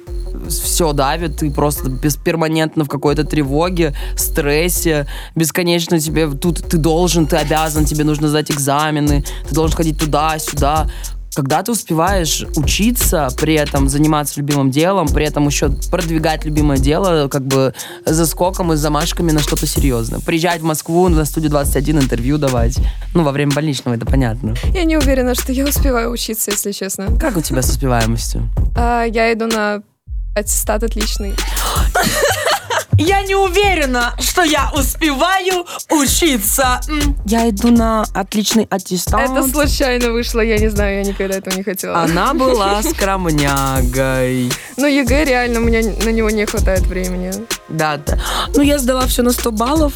все 0.49 0.91
давит, 0.91 1.37
ты 1.37 1.49
просто 1.49 1.89
без, 1.89 2.17
перманентно 2.17 2.83
в 2.83 2.89
какой-то 2.89 3.23
тревоге, 3.23 3.95
стрессе, 4.17 5.07
бесконечно 5.35 6.01
тебе 6.01 6.29
тут 6.29 6.67
ты 6.67 6.75
должен, 6.75 7.27
ты 7.27 7.37
обязан, 7.37 7.85
тебе 7.85 8.03
нужно 8.03 8.27
сдать 8.27 8.51
экзамены, 8.51 9.23
ты 9.47 9.55
должен 9.55 9.77
ходить 9.77 9.97
туда-сюда. 9.97 10.89
Когда 11.35 11.63
ты 11.63 11.71
успеваешь 11.71 12.45
учиться, 12.55 13.29
при 13.37 13.55
этом 13.55 13.89
заниматься 13.89 14.39
любимым 14.39 14.69
делом, 14.69 15.07
при 15.07 15.25
этом 15.25 15.47
еще 15.47 15.69
продвигать 15.89 16.45
любимое 16.45 16.77
дело, 16.77 17.27
как 17.27 17.43
бы 17.43 17.73
за 18.05 18.25
скоком 18.27 18.73
и 18.73 18.75
замашками 18.75 19.31
на 19.31 19.39
что-то 19.39 19.65
серьезное. 19.65 20.19
Приезжать 20.19 20.61
в 20.61 20.63
Москву 20.65 21.07
на 21.09 21.25
студию 21.25 21.49
21 21.49 21.99
интервью 21.99 22.37
давать. 22.37 22.77
Ну, 23.15 23.23
во 23.23 23.31
время 23.31 23.51
больничного, 23.51 23.95
это 23.95 24.05
понятно. 24.05 24.55
Я 24.73 24.83
не 24.83 24.97
уверена, 24.97 25.33
что 25.33 25.51
я 25.51 25.65
успеваю 25.65 26.11
учиться, 26.11 26.51
если 26.51 26.71
честно. 26.71 27.07
Как 27.19 27.35
у 27.35 27.41
тебя 27.41 27.61
с 27.61 27.69
успеваемостью? 27.69 28.49
А, 28.75 29.03
я 29.03 29.33
иду 29.33 29.47
на 29.47 29.81
аттестат 30.35 30.83
отличный. 30.83 31.33
Я 32.97 33.23
не 33.23 33.35
уверена, 33.35 34.13
что 34.19 34.43
я 34.43 34.69
успеваю 34.73 35.65
учиться. 35.89 36.79
М, 36.87 37.17
Я 37.25 37.49
иду 37.49 37.69
на 37.71 38.03
отличный 38.13 38.67
аттестат. 38.69 39.21
Это 39.29 39.47
случайно 39.47 40.11
вышло, 40.11 40.41
я 40.41 40.57
не 40.57 40.69
знаю, 40.69 40.97
я 40.97 41.03
никогда 41.03 41.35
этого 41.35 41.55
не 41.55 41.63
хотела. 41.63 41.99
Она 42.03 42.33
была 42.33 42.81
скромнягой. 42.83 44.51
Но 44.77 44.87
ЕГЭ 44.87 45.25
реально, 45.25 45.59
у 45.59 45.63
меня 45.63 45.81
на 46.03 46.09
него 46.09 46.29
не 46.29 46.45
хватает 46.45 46.81
времени. 46.81 47.31
Да, 47.69 47.97
да. 47.97 48.19
Ну, 48.55 48.61
я 48.61 48.77
сдала 48.77 49.05
все 49.07 49.23
на 49.23 49.31
100 49.31 49.51
баллов. 49.51 49.93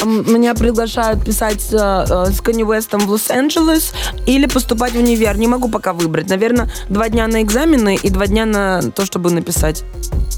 М, 0.00 0.32
Меня 0.32 0.54
приглашают 0.54 1.24
писать 1.24 1.68
э, 1.72 1.76
э, 1.76 2.30
с 2.32 2.40
Канье 2.40 2.64
Уэстом 2.64 3.00
в 3.06 3.10
Лос-Анджелес 3.10 3.92
или 4.26 4.46
поступать 4.46 4.92
в 4.92 4.98
универ. 4.98 5.36
Не 5.38 5.46
могу 5.48 5.68
пока 5.68 5.92
выбрать. 5.92 6.28
Наверное, 6.28 6.70
два 6.88 7.08
дня 7.08 7.26
на 7.28 7.42
экзамены 7.42 7.96
и 8.02 8.10
два 8.10 8.26
дня 8.26 8.46
на 8.46 8.82
то, 8.90 9.04
чтобы 9.06 9.30
написать. 9.30 9.84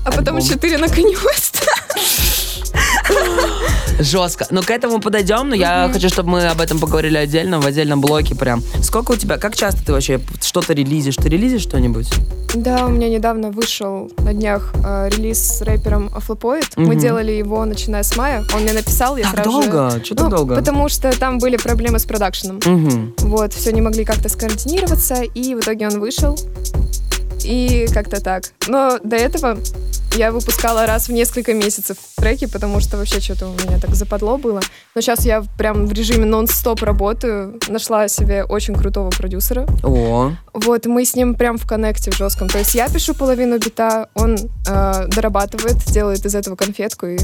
А 0.05 0.11
потом 0.11 0.37
Альбом. 0.37 0.49
четыре 0.49 0.79
на 0.79 0.85
Kanye 0.87 1.15
West. 1.15 1.63
Жестко. 4.01 4.47
Но 4.51 4.63
к 4.63 4.71
этому 4.71 5.01
подойдем, 5.01 5.49
но 5.49 5.55
я 5.55 5.89
хочу, 5.93 6.09
чтобы 6.09 6.31
мы 6.31 6.47
об 6.47 6.61
этом 6.61 6.79
поговорили 6.79 7.17
отдельно, 7.17 7.61
в 7.61 7.67
отдельном 7.67 8.01
блоке 8.01 8.35
прям. 8.35 8.63
Сколько 8.83 9.13
у 9.13 9.17
тебя, 9.17 9.39
как 9.39 9.57
часто 9.57 9.85
ты 9.85 9.93
вообще 9.93 10.21
что-то 10.43 10.73
релизишь? 10.73 11.17
Ты 11.17 11.29
релизишь 11.29 11.63
что-нибудь? 11.63 12.11
Да, 12.55 12.87
у 12.87 12.89
меня 12.89 13.09
недавно 13.09 13.51
вышел 13.51 14.11
на 14.19 14.33
днях 14.33 14.73
э, 14.85 15.09
релиз 15.11 15.39
с 15.59 15.63
рэпером 15.63 16.11
Афлопоид. 16.15 16.77
Мы 16.77 16.93
Мгм. 16.95 16.99
делали 16.99 17.33
его, 17.33 17.65
начиная 17.65 18.03
с 18.03 18.17
мая. 18.17 18.45
Он 18.55 18.63
мне 18.63 18.73
написал, 18.73 19.17
я 19.17 19.25
Так 19.25 19.35
сразу 19.35 19.63
же- 19.63 19.71
долго? 19.71 20.05
Что 20.05 20.15
так 20.15 20.25
Ну, 20.31 20.37
долго? 20.37 20.55
Потому 20.57 20.89
что 20.89 21.17
там 21.19 21.39
были 21.39 21.57
проблемы 21.57 21.99
с 21.99 22.05
продакшеном. 22.05 22.61
Мгм. 22.65 23.15
Вот, 23.21 23.53
все 23.53 23.73
не 23.73 23.81
могли 23.81 24.05
как-то 24.05 24.29
скоординироваться, 24.29 25.23
и 25.23 25.55
в 25.55 25.61
итоге 25.61 25.89
он 25.89 25.99
вышел. 26.01 26.39
И 27.45 27.87
как-то 27.93 28.21
так. 28.21 28.45
Но 28.67 28.99
до 29.03 29.17
этого 29.17 29.59
я 30.17 30.31
выпускала 30.31 30.87
раз 30.87 31.09
в 31.09 31.13
несколько 31.13 31.55
месяцев 31.55 31.97
треки, 32.17 32.47
потому 32.47 32.81
что 32.81 32.97
вообще 32.97 33.21
что-то 33.21 33.49
у 33.49 33.53
меня 33.53 33.79
так 33.81 33.95
западло 33.95 34.39
было. 34.39 34.61
Но 34.95 35.01
сейчас 35.01 35.25
я 35.25 35.45
прям 35.59 35.87
в 35.87 35.93
режиме 35.93 36.25
нон-стоп 36.25 36.83
работаю. 36.83 37.59
Нашла 37.69 38.09
себе 38.09 38.45
очень 38.45 38.75
крутого 38.75 39.11
продюсера. 39.11 39.67
О, 39.83 40.33
Вот, 40.53 40.87
мы 40.87 41.05
с 41.05 41.15
ним 41.15 41.35
прям 41.35 41.59
в 41.59 41.67
коннекте 41.67 42.11
в 42.11 42.17
жестком. 42.17 42.49
То 42.49 42.59
есть 42.59 42.75
я 42.75 42.89
пишу 42.89 43.15
половину 43.15 43.59
бита, 43.59 44.09
он 44.15 44.37
э, 44.37 45.07
дорабатывает, 45.09 45.77
делает 45.87 46.25
из 46.25 46.35
этого 46.35 46.55
конфетку 46.55 47.07
и 47.07 47.19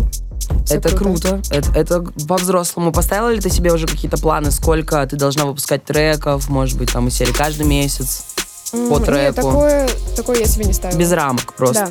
всё 0.65 0.77
это 0.77 0.97
круто. 0.97 1.41
Это, 1.51 1.73
это 1.79 2.05
по-взрослому. 2.27 2.93
Поставила 2.93 3.31
ли 3.31 3.41
ты 3.41 3.51
себе 3.51 3.73
уже 3.73 3.87
какие-то 3.87 4.19
планы, 4.19 4.51
сколько 4.51 5.07
ты 5.07 5.17
должна 5.17 5.45
выпускать 5.45 5.85
треков, 5.85 6.49
может 6.49 6.77
быть, 6.77 6.93
там 6.93 7.09
из 7.09 7.15
серии 7.15 7.33
каждый 7.33 7.67
месяц? 7.67 8.25
По 8.73 8.77
нет, 8.99 9.05
треку? 9.05 9.35
такое, 9.37 9.89
такое 10.17 10.39
я 10.41 10.47
себе 10.47 10.65
не 10.65 10.73
ставила. 10.73 10.99
Без 10.99 11.11
рамок 11.13 11.55
просто. 11.55 11.91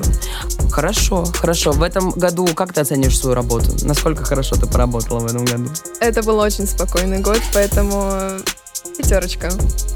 Хорошо, 0.71 1.25
хорошо. 1.25 1.71
В 1.71 1.83
этом 1.83 2.11
году 2.11 2.47
как 2.55 2.73
ты 2.73 2.81
оценишь 2.81 3.17
свою 3.19 3.35
работу? 3.35 3.71
Насколько 3.83 4.23
хорошо 4.23 4.55
ты 4.55 4.65
поработала 4.65 5.19
в 5.19 5.25
этом 5.25 5.45
году? 5.45 5.69
Это 5.99 6.23
был 6.23 6.37
очень 6.39 6.67
спокойный 6.67 7.19
год, 7.19 7.41
поэтому 7.53 8.09
э, 8.11 8.39
пятерочка 8.97 9.47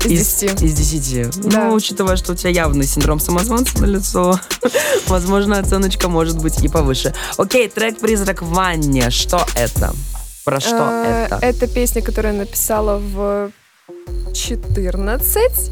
из 0.04 0.20
десяти. 0.28 0.66
Из 0.66 0.74
десяти. 0.74 1.26
Да. 1.50 1.66
Ну, 1.66 1.74
учитывая, 1.74 2.16
что 2.18 2.34
у 2.34 2.36
тебя 2.36 2.50
явный 2.50 2.86
синдром 2.86 3.20
самозванца 3.20 3.80
на 3.80 3.86
лицо, 3.86 4.40
возможно, 5.08 5.60
оценочка 5.60 6.10
может 6.10 6.38
быть 6.42 6.62
и 6.64 6.68
повыше. 6.68 7.14
Окей, 7.38 7.70
трек 7.70 8.00
«Призрак 8.00 8.42
в 8.42 8.50
ванне». 8.50 9.10
Что 9.10 9.46
это? 9.56 9.94
Про 10.44 10.60
что 10.60 10.90
Э, 11.06 11.26
это? 11.28 11.40
Это 11.42 11.68
песня, 11.68 12.02
которую 12.02 12.34
я 12.34 12.40
написала 12.42 12.98
в 12.98 13.52
14. 14.34 15.72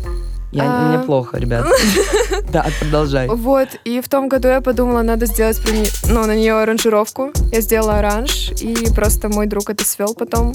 Я, 0.52 0.64
а- 0.66 0.90
Мне 0.90 1.00
плохо, 1.06 1.38
ребят. 1.38 1.66
Да, 2.52 2.68
продолжай. 2.82 3.28
Вот, 3.30 3.70
и 3.86 4.02
в 4.02 4.10
том 4.10 4.28
году 4.28 4.50
я 4.50 4.60
подумала, 4.62 5.02
надо 5.04 5.26
сделать 5.26 5.62
про 5.62 5.72
не- 5.72 5.88
ну, 6.10 6.26
на 6.26 6.36
нее 6.36 6.54
аранжировку. 6.60 7.32
Я 7.52 7.62
сделала 7.62 8.00
оранж, 8.00 8.52
и 8.60 8.76
просто 8.94 9.30
мой 9.30 9.48
друг 9.48 9.70
это 9.70 9.86
свел 9.86 10.14
потом. 10.14 10.54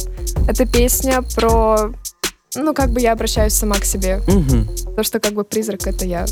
Это 0.48 0.66
песня 0.66 1.22
про... 1.34 1.92
Ну, 2.54 2.74
как 2.74 2.90
бы 2.90 3.00
я 3.00 3.12
обращаюсь 3.12 3.54
сама 3.54 3.76
к 3.76 3.84
себе. 3.84 4.20
Мгм. 4.26 4.68
То, 4.96 5.02
что 5.02 5.20
как 5.20 5.32
бы 5.32 5.44
призрак— 5.44 5.86
это 5.88 6.04
я. 6.04 6.26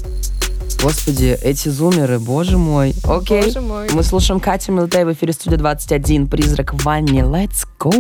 Господи, 0.83 1.39
эти 1.43 1.69
зумеры, 1.71 2.19
боже 2.19 2.59
мой. 2.59 2.95
Окей. 3.05 3.45
Боже 3.45 3.61
мой. 3.63 3.89
Мы 3.91 4.03
слушаем 4.03 4.41
Катю 4.41 4.73
Милтей 4.73 5.05
в 5.05 5.13
эфире 5.13 5.33
студия 5.33 5.57
21. 5.59 6.27
Призрак 6.29 6.75
в 6.75 6.85
ванне. 6.85 7.21
Let's 7.23 7.67
go. 7.79 7.91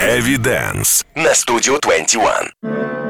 Эвиденс 0.00 1.04
на 1.16 1.34
студию 1.34 1.78
21. 1.80 3.05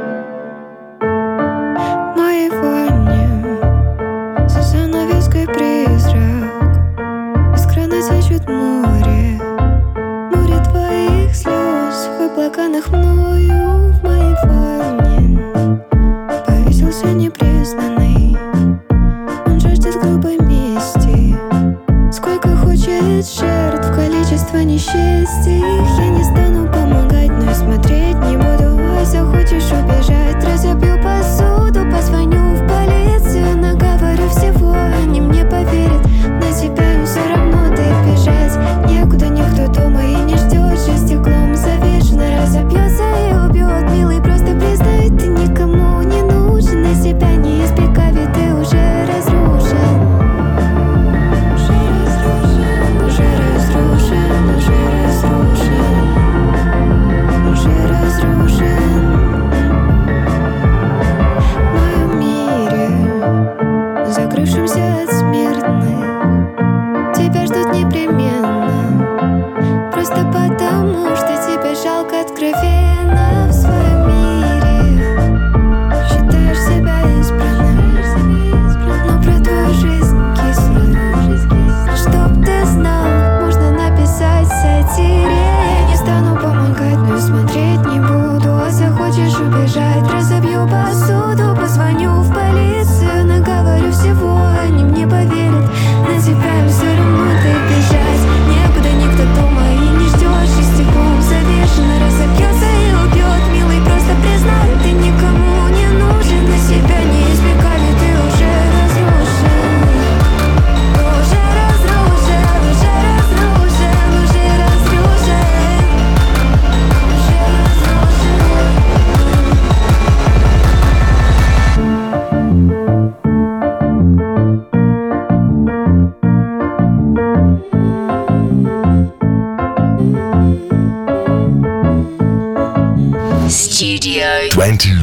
Studio 133.57 134.51
21. 134.51 135.01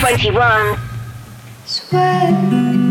21. 0.00 0.78
Sweat, 1.66 2.81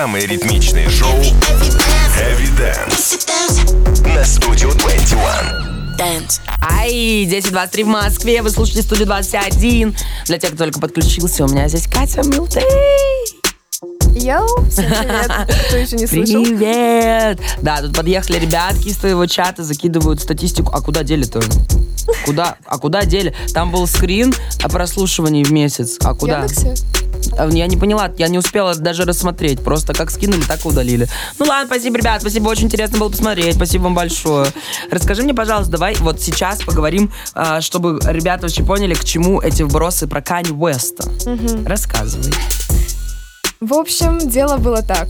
самые 0.00 0.26
ритмичные 0.26 0.88
шоу 0.88 1.12
Эвиденс 2.16 3.26
на 4.16 4.24
студию 4.24 4.70
21. 4.74 5.18
Dance. 5.98 6.40
Ай, 6.62 7.26
10.23 7.26 7.84
в 7.84 7.88
Москве, 7.88 8.40
вы 8.40 8.48
слушаете 8.48 8.80
студию 8.80 9.04
21. 9.04 9.94
Для 10.24 10.38
тех, 10.38 10.52
кто 10.52 10.64
только 10.64 10.80
подключился, 10.80 11.44
у 11.44 11.48
меня 11.48 11.68
здесь 11.68 11.86
Катя 11.86 12.22
Милтей. 12.22 12.62
Йоу, 14.18 14.64
всем 14.70 14.86
привет. 14.86 15.30
Кто 15.68 15.76
еще 15.76 15.96
не 15.96 16.06
слышал? 16.06 16.44
Привет! 16.44 17.38
Да, 17.60 17.82
тут 17.82 17.94
подъехали 17.94 18.38
ребятки 18.38 18.88
из 18.88 18.96
твоего 18.96 19.26
чата, 19.26 19.62
закидывают 19.62 20.22
статистику. 20.22 20.72
А 20.72 20.80
куда 20.80 21.02
дели-то? 21.02 21.42
Куда? 22.24 22.56
А 22.64 22.78
куда 22.78 23.04
дели? 23.04 23.34
Там 23.52 23.70
был 23.70 23.86
скрин 23.86 24.32
о 24.62 24.70
прослушивании 24.70 25.44
в 25.44 25.52
месяц. 25.52 25.98
А 26.02 26.14
куда? 26.14 26.38
Яндексе? 26.38 26.74
А, 27.38 27.48
Я 27.48 27.66
не 27.66 27.76
поняла, 27.76 28.10
я 28.18 28.28
не 28.28 28.38
успела 28.38 28.74
даже 28.74 29.04
рассмотреть. 29.04 29.60
Просто 29.62 29.94
как 29.94 30.10
скинули, 30.10 30.42
так 30.42 30.64
и 30.64 30.68
удалили. 30.68 31.08
Ну 31.38 31.46
ладно, 31.46 31.66
спасибо, 31.66 31.98
ребят, 31.98 32.20
спасибо, 32.20 32.48
очень 32.48 32.66
интересно 32.66 32.98
было 32.98 33.08
посмотреть. 33.08 33.54
Спасибо 33.56 33.84
вам 33.84 33.94
большое. 33.94 34.46
Расскажи 34.90 35.22
мне, 35.22 35.34
пожалуйста, 35.34 35.72
давай 35.72 35.94
вот 35.96 36.20
сейчас 36.20 36.62
поговорим, 36.62 37.12
а, 37.34 37.60
чтобы 37.60 37.98
ребята 38.04 38.42
вообще 38.42 38.62
поняли, 38.62 38.94
к 38.94 39.04
чему 39.04 39.40
эти 39.40 39.62
вбросы 39.62 40.06
про 40.06 40.22
Кани 40.22 40.50
Уэста. 40.50 41.04
Рассказывай. 41.66 42.32
В 43.60 43.74
общем, 43.74 44.18
дело 44.18 44.56
было 44.56 44.82
так. 44.82 45.08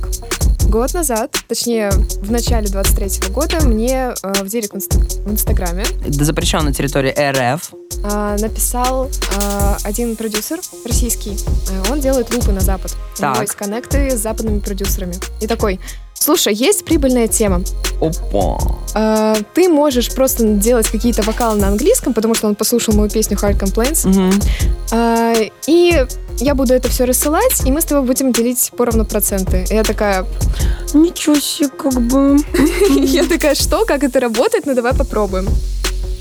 Год 0.70 0.94
назад, 0.94 1.36
точнее, 1.48 1.90
в 1.90 2.30
начале 2.30 2.68
23 2.68 3.30
года, 3.32 3.60
мне 3.66 4.14
э, 4.22 4.32
в 4.44 4.46
директ 4.46 4.72
в, 4.72 4.76
инста- 4.76 5.00
в 5.24 5.32
Инстаграме 5.32 5.82
Это 6.06 6.24
запрещено 6.24 6.62
на 6.62 6.72
территории 6.72 7.10
РФ. 7.10 7.72
э, 8.04 8.36
написал 8.40 9.06
э, 9.08 9.76
один 9.82 10.14
продюсер 10.14 10.60
российский. 10.86 11.32
Э, 11.70 11.90
он 11.92 11.98
делает 12.00 12.32
лупы 12.32 12.52
на 12.52 12.60
Запад. 12.60 12.92
У 13.18 13.22
него 13.22 13.32
Так. 13.34 13.42
есть 13.42 13.54
коннекты 13.56 14.10
с 14.16 14.20
западными 14.20 14.60
продюсерами. 14.60 15.14
И 15.40 15.48
такой, 15.48 15.80
Слушай, 16.20 16.52
есть 16.52 16.84
прибыльная 16.84 17.28
тема. 17.28 17.62
Опа. 17.98 18.58
А, 18.94 19.36
ты 19.54 19.70
можешь 19.70 20.12
просто 20.14 20.44
делать 20.44 20.86
какие-то 20.86 21.22
вокалы 21.22 21.58
на 21.58 21.68
английском, 21.68 22.12
потому 22.12 22.34
что 22.34 22.46
он 22.46 22.54
послушал 22.54 22.92
мою 22.94 23.08
песню 23.08 23.38
Hard 23.38 23.58
Complaints. 23.58 24.06
Мгм. 24.06 24.32
А, 24.92 25.32
и 25.66 26.06
я 26.36 26.54
буду 26.54 26.74
это 26.74 26.90
все 26.90 27.06
рассылать, 27.06 27.62
и 27.64 27.72
мы 27.72 27.80
с 27.80 27.86
тобой 27.86 28.04
будем 28.06 28.32
делить 28.32 28.70
поровну 28.76 29.06
проценты. 29.06 29.64
И 29.70 29.74
я 29.74 29.82
такая, 29.82 30.26
Ничего 30.92 31.36
себе, 31.36 31.70
как 31.70 31.98
бы. 32.02 32.36
я 32.90 33.24
такая, 33.24 33.54
что, 33.54 33.86
как 33.86 34.04
это 34.04 34.20
работает? 34.20 34.66
Ну 34.66 34.74
давай 34.74 34.92
попробуем. 34.92 35.48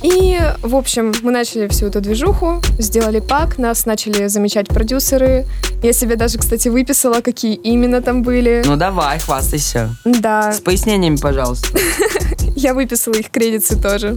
И, 0.01 0.39
в 0.61 0.75
общем, 0.75 1.13
мы 1.23 1.31
начали 1.31 1.67
всю 1.67 1.87
эту 1.87 1.99
движуху, 1.99 2.61
сделали 2.77 3.19
пак, 3.19 3.57
нас 3.57 3.85
начали 3.85 4.27
замечать 4.27 4.67
продюсеры. 4.67 5.45
Я 5.83 5.93
себе 5.93 6.15
даже, 6.15 6.37
кстати, 6.37 6.69
выписала, 6.69 7.21
какие 7.21 7.55
именно 7.55 8.01
там 8.01 8.23
были. 8.23 8.63
Ну 8.65 8.77
давай, 8.77 9.19
хвастайся. 9.19 9.95
Да, 10.05 10.53
С 10.53 10.61
пояснениями, 10.61 11.17
пожалуйста. 11.17 11.77
я 12.55 12.73
выписала 12.73 13.15
их 13.15 13.29
кредиты 13.29 13.75
тоже. 13.75 14.15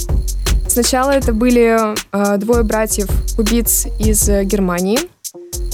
Сначала 0.69 1.11
это 1.11 1.33
были 1.33 1.79
э, 2.13 2.37
двое 2.39 2.63
братьев 2.63 3.09
Cubeatz 3.37 3.87
из 3.99 4.29
э, 4.29 4.45
Германии. 4.45 4.99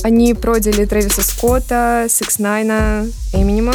Они 0.03 0.35
продили 0.35 0.85
Трэвиса 0.85 1.23
Скотта, 1.23 2.07
Сикс 2.09 2.39
Найна, 2.39 3.07
Эминема, 3.33 3.75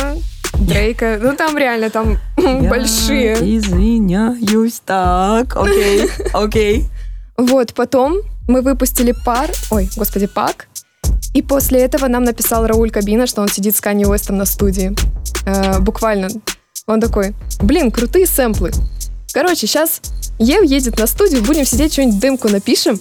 Дрейка. 0.60 1.20
Ну 1.22 1.36
там 1.36 1.58
реально 1.58 1.90
там 1.90 2.18
большие. 2.38 3.38
Я 3.40 3.58
извиняюсь. 3.58 4.82
Так, 4.86 5.56
окей, 5.56 6.10
окей. 6.34 6.86
Вот, 7.38 7.74
потом 7.74 8.18
мы 8.48 8.62
выпустили 8.62 9.14
пар, 9.26 9.50
ой, 9.72 9.90
господи, 9.96 10.28
пак. 10.28 10.68
И 11.34 11.42
после 11.42 11.82
этого 11.82 12.08
нам 12.08 12.24
написал 12.24 12.68
Рауль 12.68 12.92
Кабина, 12.92 13.26
что 13.26 13.42
он 13.42 13.48
сидит 13.48 13.76
с 13.76 13.82
Канни 13.82 14.06
Уэстом 14.06 14.38
на 14.38 14.46
студии. 14.46 14.96
Э, 15.46 15.80
буквально. 15.80 16.28
Он 16.86 17.02
такой, 17.02 17.34
блин, 17.60 17.92
крутые 17.92 18.28
сэмплы. 18.28 18.72
Короче, 19.34 19.66
сейчас 19.66 20.02
Ев 20.38 20.64
едет 20.64 21.00
на 21.00 21.08
студию, 21.08 21.44
будем 21.44 21.66
сидеть, 21.66 21.94
что-нибудь 21.94 22.20
дымку 22.20 22.50
напишем. 22.50 23.00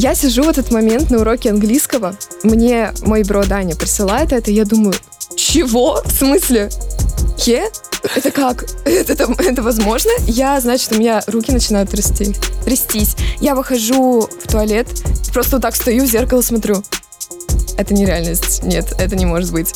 Я 0.00 0.14
сижу 0.14 0.44
в 0.44 0.48
этот 0.48 0.70
момент 0.70 1.10
на 1.10 1.18
уроке 1.18 1.50
английского. 1.50 2.14
Мне 2.44 2.92
мой 3.02 3.24
бро 3.24 3.44
Даня 3.44 3.74
присылает 3.74 4.32
это, 4.32 4.48
и 4.48 4.54
я 4.54 4.64
думаю, 4.64 4.94
чего? 5.34 6.00
В 6.04 6.12
смысле? 6.12 6.70
Е? 7.38 7.68
Это 8.14 8.30
как? 8.30 8.64
Это, 8.84 9.14
это, 9.14 9.34
это 9.42 9.60
возможно? 9.60 10.12
Я, 10.28 10.60
значит, 10.60 10.92
у 10.92 10.98
меня 11.00 11.20
руки 11.26 11.50
начинают 11.50 11.90
трясти, 11.90 12.32
трястись. 12.64 13.16
Я 13.40 13.56
выхожу 13.56 14.20
в 14.20 14.48
туалет, 14.48 14.86
просто 15.32 15.56
вот 15.56 15.62
так 15.62 15.74
стою 15.74 16.04
в 16.04 16.06
зеркало, 16.06 16.42
смотрю. 16.42 16.80
Это 17.76 17.92
нереальность. 17.92 18.62
Нет, 18.62 18.94
это 19.00 19.16
не 19.16 19.26
может 19.26 19.50
быть. 19.50 19.72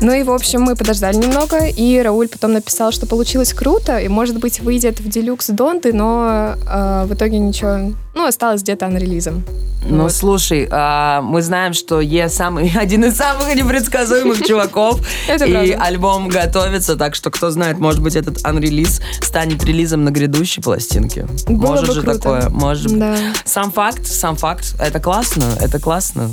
Ну 0.00 0.12
и, 0.12 0.22
в 0.22 0.30
общем, 0.30 0.62
мы 0.62 0.76
подождали 0.76 1.16
немного, 1.16 1.66
и 1.66 1.98
Рауль 1.98 2.28
потом 2.28 2.52
написал, 2.52 2.90
что 2.90 3.06
получилось 3.06 3.52
круто, 3.52 3.98
и, 3.98 4.08
может 4.08 4.38
быть, 4.38 4.60
выйдет 4.60 5.00
в 5.00 5.08
делюкс 5.08 5.48
Донты, 5.48 5.92
но 5.92 6.54
э, 6.66 7.04
в 7.06 7.14
итоге 7.14 7.38
ничего... 7.38 7.92
Ну, 8.14 8.26
осталось 8.26 8.62
где-то 8.62 8.86
анрелизом. 8.86 9.44
Ну, 9.84 10.04
Вот. 10.04 10.12
слушай, 10.12 10.68
а, 10.70 11.20
мы 11.22 11.42
знаем, 11.42 11.72
что 11.72 12.00
Е 12.00 12.28
самый 12.28 12.72
один 12.76 13.04
из 13.04 13.16
самых 13.16 13.54
непредсказуемых 13.54 14.42
чуваков. 14.46 15.00
И 15.28 15.72
альбом 15.72 16.28
готовится, 16.28 16.96
так 16.96 17.14
что 17.14 17.30
кто 17.30 17.50
знает, 17.50 17.78
может 17.78 18.02
быть, 18.02 18.16
этот 18.16 18.44
анрелиз 18.44 19.00
станет 19.20 19.62
релизом 19.64 20.04
на 20.04 20.10
грядущей 20.10 20.62
пластинке. 20.62 21.26
Может 21.46 21.92
же 21.92 22.02
такое, 22.02 22.48
может. 22.48 22.98
Да. 22.98 23.16
Сам 23.44 23.70
факт, 23.70 24.06
сам 24.06 24.36
факт, 24.36 24.74
это 24.80 25.00
классно, 25.00 25.44
это 25.60 25.78
классно. 25.78 26.30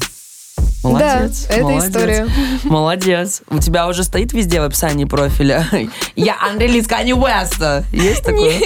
Молодец. 0.83 1.45
да, 1.47 1.55
это 1.55 1.63
молодец. 1.63 1.85
история. 1.89 2.27
Молодец. 2.63 3.41
У 3.49 3.59
тебя 3.59 3.87
уже 3.87 4.03
стоит 4.03 4.33
везде 4.33 4.61
в 4.61 4.63
описании 4.63 5.05
профиля. 5.05 5.67
Я 6.15 6.35
анрелиз 6.41 6.87
Канни 6.87 7.13
Уэста. 7.13 7.83
Есть 7.91 8.23
такое? 8.23 8.59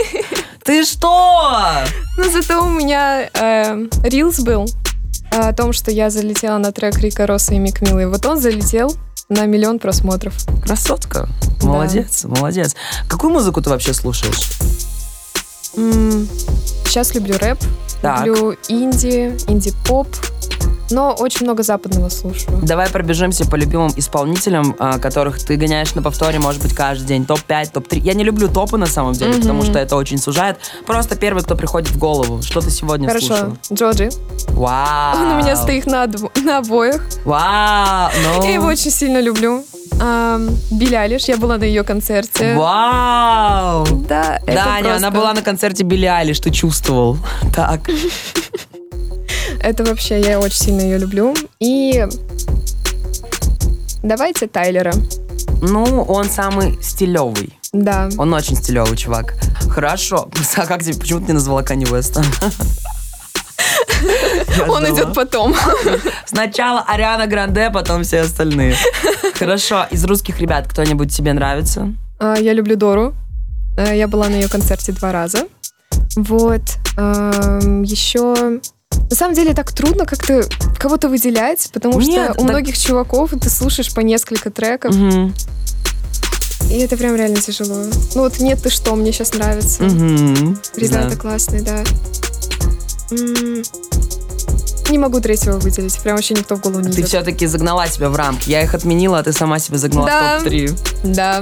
Ты 0.64 0.86
что? 0.86 1.84
Но 2.18 2.24
зато 2.30 2.64
у 2.64 2.70
меня 2.70 3.30
э, 3.34 3.86
рилс 4.04 4.40
был 4.42 4.66
э, 5.32 5.36
о 5.40 5.54
том, 5.54 5.74
что 5.74 5.90
я 5.90 6.10
залетела 6.12 6.58
на 6.60 6.72
трек 6.72 7.00
Рика 7.00 7.26
Росса 7.26 7.56
и 7.56 7.58
Мик 7.58 7.82
Милы. 7.82 8.08
Вот 8.08 8.24
он 8.28 8.40
залетел 8.40 8.96
на 9.30 9.46
миллион 9.48 9.80
просмотров. 9.80 10.36
Красотка. 10.64 11.28
Да. 11.62 11.68
Молодец, 11.68 12.26
молодец. 12.26 12.76
Какую 13.08 13.34
музыку 13.34 13.62
ты 13.62 13.70
вообще 13.72 13.94
слушаешь? 13.94 14.52
Сейчас 16.86 17.16
люблю 17.16 17.38
рэп, 17.38 17.58
Так. 18.02 18.26
люблю 18.26 18.56
инди, 18.68 19.36
инди-поп, 19.48 20.08
но 20.92 21.14
очень 21.14 21.46
много 21.46 21.64
западного 21.64 22.10
слушаю. 22.10 22.60
Давай 22.64 22.90
пробежимся 22.90 23.46
по 23.50 23.56
любимым 23.56 23.92
исполнителям, 23.96 24.76
а, 24.80 25.00
которых 25.00 25.44
ты 25.44 25.56
гоняешь 25.56 25.94
на 25.96 26.02
повторе, 26.02 26.40
может 26.40 26.62
быть, 26.62 26.74
каждый 26.74 27.06
день. 27.08 27.26
Топ-5, 27.26 27.72
топ-3. 27.74 28.00
Я 28.00 28.14
не 28.14 28.24
люблю 28.24 28.48
топы, 28.48 28.78
на 28.78 28.86
самом 28.86 29.14
деле, 29.14 29.32
Мгм. 29.32 29.42
потому 29.42 29.64
что 29.64 29.80
это 29.80 29.96
очень 29.96 30.18
сужает. 30.18 30.58
Просто 30.86 31.16
первый, 31.16 31.44
кто 31.44 31.56
приходит 31.56 31.90
в 31.90 31.98
голову. 31.98 32.42
Что 32.42 32.62
ты 32.62 32.70
сегодня 32.70 33.08
Хорошо, 33.08 33.28
слушал? 33.28 33.58
Джоджи. 33.74 34.10
Вау. 34.50 35.18
Он 35.18 35.32
у 35.34 35.38
меня 35.40 35.56
стоит 35.56 35.86
на, 35.88 36.06
дв- 36.06 36.40
на 36.42 36.58
обоих. 36.60 37.04
Вау. 37.26 38.10
Ну. 38.38 38.44
Я 38.44 38.54
его 38.54 38.68
очень 38.68 38.92
сильно 38.92 39.20
люблю. 39.22 39.64
Ам, 40.00 40.50
Билли 40.72 40.96
Алиш, 40.96 41.26
я 41.26 41.38
была 41.38 41.58
на 41.58 41.64
ее 41.64 41.84
концерте. 41.84 42.56
Вау. 42.56 43.86
Да, 44.08 44.38
это 44.48 44.54
Даня, 44.56 44.96
она 44.96 45.12
просто- 45.12 45.12
была 45.12 45.34
на 45.34 45.42
концерте 45.42 45.84
Билли 45.84 46.06
Айлиш, 46.08 46.40
ты 46.40 46.50
чувствовал. 46.50 47.18
Так. 47.56 47.82
Это 49.64 49.84
вообще, 49.84 50.20
я 50.22 50.40
очень 50.40 50.58
сильно 50.58 50.82
ее 50.82 50.98
люблю. 50.98 51.36
И 51.60 52.08
давайте 54.02 54.48
Тайлера. 54.48 54.94
Ну, 55.62 56.02
он 56.04 56.26
самый 56.30 56.82
стилевый. 56.82 57.58
Да. 57.72 58.10
Он 58.18 58.34
очень 58.34 58.56
стилевый 58.56 58.98
чувак. 58.98 59.36
Хорошо. 59.70 60.30
А 60.56 60.66
как 60.66 60.84
тебе, 60.84 60.98
почему 61.00 61.20
ты 61.20 61.28
не 61.28 61.34
назвала 61.34 61.64
Канни 61.64 61.86
Уэста? 61.86 62.24
Он 64.68 64.84
идет 64.86 65.14
потом. 65.14 65.56
Сначала 66.26 66.82
Ариана 66.88 67.28
Гранде, 67.28 67.70
потом 67.70 68.04
все 68.04 68.22
остальные. 68.22 68.76
Хорошо. 69.36 69.86
Из 69.92 70.04
русских 70.04 70.40
ребят 70.40 70.68
кто-нибудь 70.68 71.16
тебе 71.16 71.34
нравится? 71.34 71.94
А, 72.20 72.36
Я 72.38 72.54
люблю 72.54 72.76
Дору. 72.76 73.14
А, 73.78 73.94
Я 73.94 74.08
была 74.08 74.28
на 74.28 74.36
ее 74.36 74.50
концерте 74.50 74.92
два 74.92 75.12
раза. 75.12 75.48
Вот. 76.16 76.62
Еще... 76.98 78.60
На 79.12 79.16
самом 79.18 79.36
деле 79.36 79.54
так 79.54 79.72
трудно 79.74 80.06
как-то 80.06 80.44
кого-то 80.80 81.10
выделять, 81.10 81.70
потому 81.74 82.00
Нет, 82.00 82.24
что 82.32 82.32
у 82.32 82.36
так- 82.38 82.42
многих 82.50 82.78
чуваков 82.78 83.32
ты 83.40 83.50
слушаешь 83.50 83.94
по 83.94 84.00
несколько 84.00 84.50
треков, 84.50 84.96
Мгм. 84.96 85.36
и 86.70 86.78
это 86.80 86.96
прям 86.96 87.16
реально 87.18 87.42
тяжело. 87.42 87.84
Ну 88.16 88.22
вот 88.22 88.40
«Нет, 88.40 88.64
ты 88.64 88.70
что» 88.70 88.96
мне 88.96 89.12
сейчас 89.12 89.34
нравится. 89.34 89.84
Мгм. 89.84 90.58
Ребята 90.78 91.10
Да. 91.10 91.16
классные, 91.18 91.62
да. 91.62 91.84
М, 93.12 93.64
Не 94.90 94.98
могу 94.98 95.22
третьего 95.22 95.58
выделить, 95.58 95.98
прям 96.00 96.16
вообще 96.18 96.34
никто 96.34 96.56
в 96.56 96.62
голову 96.62 96.80
не 96.82 96.88
Ты 96.92 97.00
идет. 97.00 97.08
все-таки 97.08 97.46
загнала 97.48 97.88
себя 97.88 98.10
в 98.10 98.16
рамки. 98.18 98.50
Я 98.50 98.62
их 98.62 98.74
отменила, 98.74 99.20
а 99.20 99.24
ты 99.24 99.32
сама 99.32 99.58
себя 99.60 99.78
загнала 99.78 100.08
Да. 100.08 100.40
в 100.40 100.44
топ-3. 100.44 100.78
Да. 101.06 101.42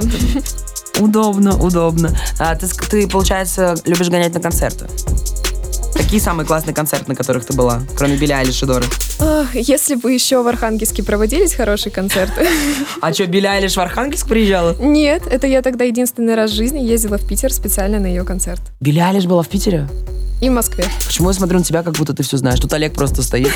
Удобно, 1.00 1.56
удобно. 1.56 2.16
А, 2.38 2.54
ты, 2.54 2.68
ты, 2.68 3.08
получается, 3.08 3.74
любишь 3.86 4.08
гонять 4.08 4.34
на 4.34 4.40
концерты? 4.40 4.86
Какие 6.00 6.18
самые 6.18 6.46
классные 6.46 6.72
концерты, 6.72 7.10
на 7.10 7.14
которых 7.14 7.44
ты 7.44 7.52
была, 7.52 7.82
кроме 7.94 8.16
Билли 8.16 8.32
Айлиш 8.32 8.62
и 8.62 8.66
Доры? 8.66 8.86
Ах, 9.20 9.54
Если 9.54 9.96
бы 9.96 10.10
еще 10.10 10.42
в 10.42 10.48
Архангельске 10.48 11.02
проводились 11.02 11.52
хорошие 11.52 11.92
концерты. 11.92 12.48
А 13.02 13.12
что, 13.12 13.26
Билли 13.26 13.46
Айлиш 13.46 13.76
в 13.76 13.80
Архангельск 13.80 14.26
приезжала? 14.26 14.74
Нет, 14.80 15.24
это 15.30 15.46
я 15.46 15.60
тогда 15.60 15.84
единственный 15.84 16.36
раз 16.36 16.52
в 16.52 16.54
жизни 16.54 16.78
ездила 16.80 17.18
в 17.18 17.28
Питер 17.28 17.52
специально 17.52 18.00
на 18.00 18.06
ее 18.06 18.24
концерт. 18.24 18.62
Билли 18.80 18.98
Айлиш 18.98 19.26
была 19.26 19.42
в 19.42 19.48
Питере? 19.48 19.88
И 20.40 20.48
в 20.48 20.52
Москве. 20.52 20.86
Почему 21.04 21.28
я 21.28 21.34
смотрю 21.34 21.58
на 21.58 21.64
тебя, 21.64 21.82
как 21.82 21.92
будто 21.92 22.14
ты 22.14 22.22
все 22.22 22.38
знаешь? 22.38 22.58
Тут 22.58 22.72
Олег 22.72 22.94
просто 22.94 23.22
стоит. 23.22 23.52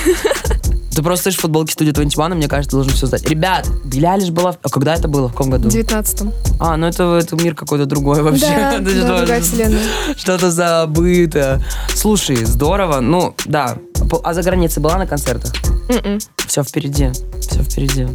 Ты 0.95 1.03
просто 1.03 1.23
стоишь 1.23 1.37
в 1.37 1.41
футболке 1.41 1.73
студии 1.73 1.91
21, 1.91 2.33
и 2.33 2.37
мне 2.37 2.49
кажется, 2.49 2.71
ты 2.71 2.77
должен 2.77 2.93
все 2.93 3.07
знать. 3.07 3.29
Ребят, 3.29 3.69
Билли 3.85 4.07
Айлиш 4.07 4.31
была... 4.31 4.57
А 4.63 4.69
когда 4.69 4.95
это 4.95 5.09
было? 5.09 5.29
В 5.29 5.33
каком 5.33 5.51
году? 5.51 5.69
В 5.69 5.75
19-м. 5.75 6.33
А, 6.61 6.77
ну 6.77 6.87
это, 6.87 7.17
это 7.17 7.37
мир 7.37 7.55
какой-то 7.55 7.87
другой 7.87 8.23
вообще. 8.23 8.47
Да, 8.47 8.79
да, 8.81 9.17
другая 9.19 9.41
вселенная. 9.41 9.83
Что-то 10.17 10.51
забыто. 10.51 11.63
Слушай, 11.95 12.45
здорово. 12.45 13.01
Ну, 13.01 13.35
да. 13.45 13.77
А 14.23 14.35
за 14.35 14.43
границей 14.43 14.83
была 14.83 14.99
на 14.99 15.07
концертах? 15.07 15.53
М-м. 15.89 16.19
Все 16.47 16.63
впереди. 16.63 17.11
Все 17.41 17.63
впереди. 17.63 18.07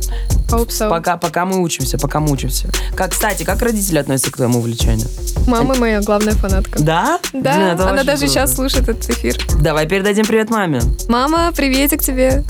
So. 0.47 0.89
Пока, 0.89 1.17
пока 1.17 1.45
мы 1.45 1.61
учимся, 1.61 1.97
пока 1.97 2.19
мы 2.19 2.31
учимся. 2.31 2.69
Как, 2.95 3.11
кстати, 3.11 3.43
как 3.43 3.61
родители 3.61 3.97
относятся 3.97 4.31
к 4.31 4.37
твоему 4.37 4.59
увлечению? 4.59 5.07
Мама 5.47 5.75
моя 5.75 6.01
главная 6.01 6.33
фанатка. 6.33 6.81
Да? 6.81 7.19
Да, 7.33 7.55
Блин, 7.55 7.87
она 7.87 8.03
даже 8.03 8.19
круто. 8.19 8.27
сейчас 8.27 8.55
слушает 8.55 8.89
этот 8.89 9.09
эфир. 9.09 9.37
Давай 9.59 9.87
передадим 9.87 10.25
привет 10.25 10.49
маме. 10.49 10.81
Мама, 11.07 11.51
приветик 11.55 12.01
тебе. 12.01 12.43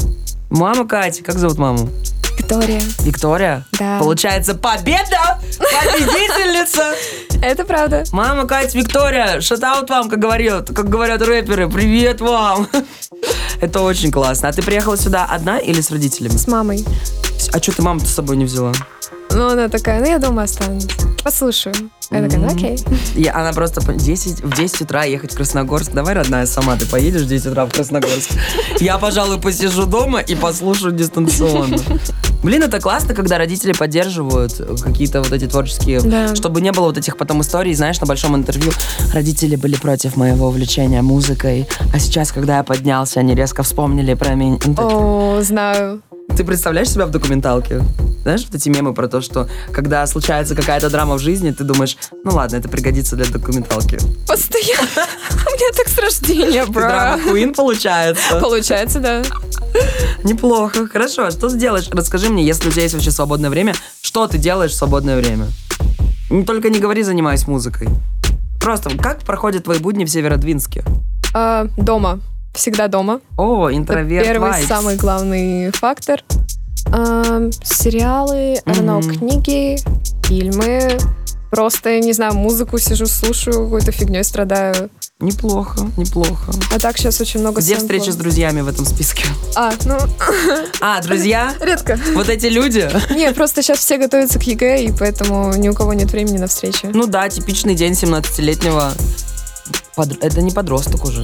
Мама 0.50 0.88
Катя, 0.88 1.24
как 1.24 1.38
зовут 1.38 1.58
маму? 1.60 1.90
Виктория. 2.38 2.82
Виктория? 3.04 3.66
Да. 3.78 4.00
Получается, 4.00 4.56
победа! 4.56 5.40
Победительница! 5.60 6.96
Это 7.44 7.64
правда. 7.66 8.04
Мама 8.12 8.48
Катя, 8.48 8.78
Виктория, 8.78 9.42
шатаут 9.42 9.90
вам, 9.90 10.10
как 10.10 10.18
говорят, 10.18 10.70
как 10.74 10.90
говорят 10.90 11.22
рэперы. 11.22 11.70
Привет 11.70 12.22
вам! 12.22 12.68
Это 13.62 13.82
очень 13.82 14.12
классно. 14.12 14.50
А 14.50 14.54
ты 14.54 14.64
приехала 14.64 14.98
сюда 14.98 15.26
одна 15.26 15.60
или 15.60 15.82
с 15.82 15.92
родителями? 15.92 16.38
С 16.38 16.48
мамой. 16.48 16.84
А 17.54 17.62
что 17.62 17.76
ты 17.76 17.82
маму 17.84 18.00
с 18.00 18.10
собой 18.10 18.36
не 18.38 18.46
взяла? 18.46 18.74
Но 19.34 19.50
она 19.50 19.70
такая, 19.70 20.00
ну 20.00 20.08
я 20.08 20.20
дома 20.20 20.44
останусь. 20.44 20.88
Послушаю. 21.24 21.76
Я 22.12 22.24
такая, 22.24 22.40
ну 22.40 22.48
окей. 22.48 22.80
Я, 23.16 23.36
она 23.36 23.54
просто 23.54 23.82
по- 23.82 23.94
10, 23.94 24.44
в 24.44 24.56
10 24.56 24.82
утра 24.82 25.04
ехать 25.04 25.34
в 25.34 25.36
Красногорск. 25.36 25.92
Давай, 25.92 26.16
родная, 26.16 26.46
сама 26.48 26.76
ты 26.76 26.86
поедешь 26.88 27.22
в 27.22 27.28
10 27.28 27.48
утра 27.48 27.66
в 27.66 27.72
Красногорск. 27.72 28.32
Я, 28.80 28.98
пожалуй, 28.98 29.40
посижу 29.40 29.86
дома 29.86 30.20
и 30.20 30.36
послушаю 30.36 30.92
дистанционно. 30.94 31.78
Блин, 32.42 32.64
это 32.64 32.80
классно, 32.80 33.14
когда 33.14 33.38
родители 33.38 33.74
поддерживают 33.74 34.54
какие-то 34.82 35.22
вот 35.22 35.32
эти 35.34 35.46
творческие... 35.46 36.02
Да. 36.02 36.34
Чтобы 36.36 36.62
не 36.62 36.72
было 36.72 36.86
вот 36.86 36.98
этих 36.98 37.18
потом 37.18 37.42
историй, 37.42 37.74
знаешь, 37.74 38.00
на 38.00 38.08
большом 38.08 38.36
интервью. 38.36 38.72
Родители 39.14 39.58
были 39.58 39.76
против 39.76 40.16
моего 40.16 40.48
увлечения 40.48 41.02
музыкой, 41.02 41.68
а 41.94 42.00
сейчас, 42.00 42.32
когда 42.32 42.58
я 42.58 42.64
поднялся, 42.64 43.20
они 43.20 43.36
резко 43.36 43.62
вспомнили 43.64 44.14
про 44.14 44.36
меня. 44.36 44.58
Ну, 44.66 44.74
О, 44.78 45.42
знаю. 45.44 46.02
Ты 46.36 46.44
представляешь 46.46 46.90
себя 46.90 47.06
в 47.06 47.12
документалке? 47.12 47.82
Знаешь, 48.24 48.46
вот 48.46 48.56
эти 48.56 48.70
мемы 48.70 48.94
про 48.94 49.08
то, 49.08 49.22
что 49.22 49.48
когда 49.74 50.06
случается 50.08 50.56
какая-то 50.56 50.90
драма 50.90 51.16
в 51.16 51.20
жизни, 51.20 51.52
ты 51.52 51.64
думаешь, 51.64 51.98
ну 52.24 52.32
ладно, 52.32 52.58
это 52.58 52.70
пригодится 52.70 53.16
для 53.16 53.26
документалки. 53.26 53.98
Постоянно. 54.28 54.88
У 55.32 55.52
меня 55.52 55.72
так 55.76 55.88
с 55.88 55.98
рождения, 55.98 56.66
бро. 56.66 56.82
драма 56.82 57.24
Куин 57.24 57.54
получается. 57.54 58.40
Получается, 58.40 59.00
да. 59.00 59.24
Неплохо. 60.24 60.88
Хорошо. 60.88 61.26
А 61.28 61.32
Что 61.32 61.50
ты 61.50 61.58
делаешь? 61.58 61.88
Расскажи 61.92 62.30
мне, 62.30 62.46
если 62.46 62.70
у 62.70 62.72
тебя 62.72 62.84
есть 62.84 62.94
вообще 62.94 63.12
свободное 63.12 63.50
время, 63.50 63.74
что 64.02 64.28
ты 64.28 64.38
делаешь 64.38 64.72
в 64.72 64.76
свободное 64.76 65.18
время? 65.18 65.48
Только 66.46 66.70
не 66.70 66.80
говори, 66.80 67.04
занимаюсь 67.04 67.48
музыкой. 67.48 67.88
Просто 68.60 68.96
как 68.98 69.22
проходят 69.22 69.64
твои 69.64 69.80
будни 69.80 70.06
в 70.06 70.10
Северодвинске? 70.10 70.84
А, 71.34 71.68
Дома. 71.78 72.20
Всегда 72.54 72.88
дома. 72.88 73.22
О, 73.38 73.70
Это 73.70 73.78
интроверт 73.78 74.26
первый 74.26 74.52
vibes. 74.52 74.68
самый 74.68 74.96
главный 74.96 75.72
фактор. 75.72 76.24
Ам, 76.92 77.52
сериалы, 77.64 78.60
know, 78.66 79.02
Мгм. 79.04 79.14
книги, 79.18 79.78
фильмы. 80.26 80.98
Просто, 81.52 82.00
не 82.00 82.14
знаю, 82.14 82.36
музыку 82.36 82.78
сижу, 82.78 83.08
слушаю, 83.08 83.64
какой-то 83.66 83.92
фигней 83.92 84.24
страдаю. 84.24 84.90
Неплохо, 85.20 85.90
неплохо. 85.98 86.52
А 86.74 86.80
так 86.80 86.98
сейчас 86.98 87.20
очень 87.22 87.40
много 87.40 87.60
Где 87.60 87.76
сэмплов. 87.76 87.82
встреча 87.98 88.12
с 88.12 88.16
друзьями 88.16 88.62
в 88.62 88.68
этом 88.68 88.86
списке? 88.86 89.26
А, 89.56 89.74
ну, 89.86 89.98
А, 90.82 91.02
друзья? 91.02 91.54
редко. 91.62 92.00
Вот 92.14 92.30
эти 92.30 92.46
люди? 92.48 92.90
Не, 93.14 93.32
просто 93.34 93.62
сейчас 93.64 93.80
все 93.80 93.98
готовятся 93.98 94.38
к 94.40 94.44
ЕГЭ, 94.44 94.84
и 94.86 94.92
поэтому 94.92 95.54
ни 95.56 95.70
у 95.70 95.74
кого 95.74 95.94
нет 95.94 96.12
времени 96.12 96.38
на 96.38 96.48
встречи. 96.48 96.90
Ну 96.94 97.08
да, 97.08 97.28
типичный 97.30 97.74
день 97.76 97.94
17-летнего. 97.94 98.92
Под- 99.96 100.24
Это 100.24 100.42
не 100.42 100.52
подросток 100.52 101.04
уже. 101.04 101.24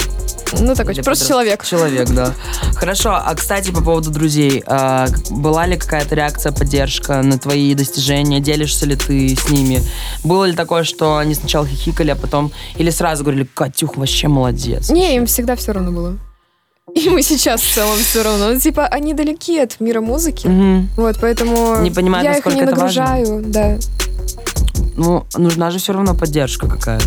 Ну, 0.54 0.76
такой, 0.76 0.94
Или 0.94 1.02
просто 1.02 1.28
человек. 1.28 1.66
Человек, 1.66 2.10
да. 2.10 2.34
Хорошо, 2.76 3.12
а 3.16 3.34
кстати, 3.36 3.72
по 3.72 3.82
поводу 3.82 4.12
друзей. 4.12 4.64
а, 4.68 5.08
была 5.30 5.66
ли 5.66 5.78
какая-то 5.78 6.16
реакция, 6.16 6.52
поддержка 6.52 7.22
на 7.22 7.38
твои 7.38 7.74
достижения? 7.74 8.40
Делишься 8.40 8.86
ли 8.86 8.96
ты 8.96 9.36
с 9.36 9.50
ними? 9.50 9.82
Было 10.24 10.46
ли 10.46 10.54
такое, 10.54 10.84
что 10.84 11.18
они 11.18 11.36
сначала 11.36 11.68
хихикали, 11.68 12.12
а 12.12 12.16
потом... 12.16 12.52
Или 12.78 12.90
сразу 12.90 13.24
говорили, 13.24 13.48
Катюх, 13.54 13.98
вообще 13.98 14.28
молодец? 14.28 14.90
Не, 14.90 15.16
им 15.16 15.26
всегда 15.26 15.56
все 15.56 15.72
равно 15.74 15.92
было. 15.92 16.18
И 16.94 17.10
мы 17.10 17.24
сейчас 17.24 17.62
в 17.62 17.74
целом 17.74 17.98
все 17.98 18.24
равно. 18.24 18.54
Ну, 18.54 18.60
Типа, 18.60 18.86
они 18.86 19.14
далеки 19.14 19.60
от 19.60 19.80
мира 19.80 20.02
музыки. 20.02 20.48
Мгм. 20.48 20.90
Вот, 20.96 21.18
поэтому 21.20 21.78
Не 21.82 21.92
понимают, 21.92 22.26
я 22.26 22.38
их 22.38 22.46
не 22.46 22.62
это 22.62 22.76
важно. 22.76 23.04
нагружаю, 23.04 23.44
да. 23.46 23.78
Ну, 24.96 25.26
нужна 25.36 25.72
же 25.72 25.80
все 25.80 25.94
равно 25.94 26.14
поддержка 26.16 26.68
какая-то. 26.70 27.06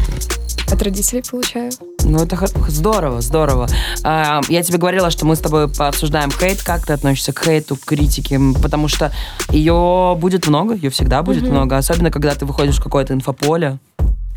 От 0.70 0.83
родителей 0.83 1.22
получаю. 1.28 1.70
Ну, 2.04 2.18
это 2.22 2.38
здорово, 2.68 3.20
здорово. 3.20 3.68
А, 4.04 4.40
я 4.48 4.62
тебе 4.62 4.78
говорила, 4.78 5.11
что 5.11 5.24
мы 5.26 5.35
с 5.35 5.40
тобой 5.40 5.68
пообсуждаем 5.68 6.31
хейт. 6.31 6.62
Как 6.62 6.85
ты 6.87 6.92
относишься 6.92 7.33
к 7.33 7.42
хейту, 7.42 7.76
к 7.76 7.85
критике? 7.85 8.38
Потому 8.62 8.88
что 8.88 9.12
ее 9.50 10.16
будет 10.20 10.46
много, 10.46 10.74
ее 10.74 10.90
всегда 10.90 11.22
будет 11.22 11.42
Мгм. 11.44 11.52
много. 11.52 11.76
Особенно, 11.76 12.11
когда 12.11 12.35
ты 12.35 12.44
выходишь 12.44 12.76
в 12.78 12.83
какое-то 12.83 13.14
инфополе. 13.14 13.78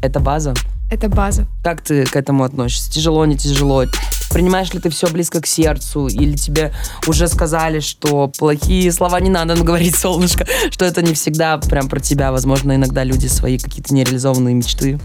Это 0.01 0.19
база. 0.19 0.53
Это 0.89 1.09
база. 1.09 1.45
Как 1.63 1.81
ты 1.81 2.05
к 2.05 2.15
этому 2.15 2.43
относишься? 2.43 2.91
Тяжело, 2.91 3.25
не 3.25 3.37
тяжело? 3.37 3.85
Принимаешь 4.33 4.73
ли 4.73 4.79
ты 4.79 4.89
все 4.89 5.07
близко 5.07 5.41
к 5.41 5.47
сердцу? 5.47 6.07
Или 6.07 6.35
тебе 6.35 6.73
уже 7.07 7.27
сказали, 7.27 7.79
что 7.79 8.27
плохие 8.37 8.91
слова 8.91 9.19
не 9.19 9.29
надо 9.29 9.55
ну, 9.55 9.63
говорить, 9.63 9.95
солнышко? 9.95 10.45
Что 10.69 10.85
это 10.85 11.01
не 11.01 11.13
всегда 11.13 11.57
прям 11.57 11.89
про 11.89 11.99
тебя? 11.99 12.31
Возможно, 12.31 12.75
иногда 12.75 13.03
люди 13.03 13.27
свои 13.27 13.57
какие-то 13.57 13.93
нереализованные 13.93 14.55
мечты 14.55 14.99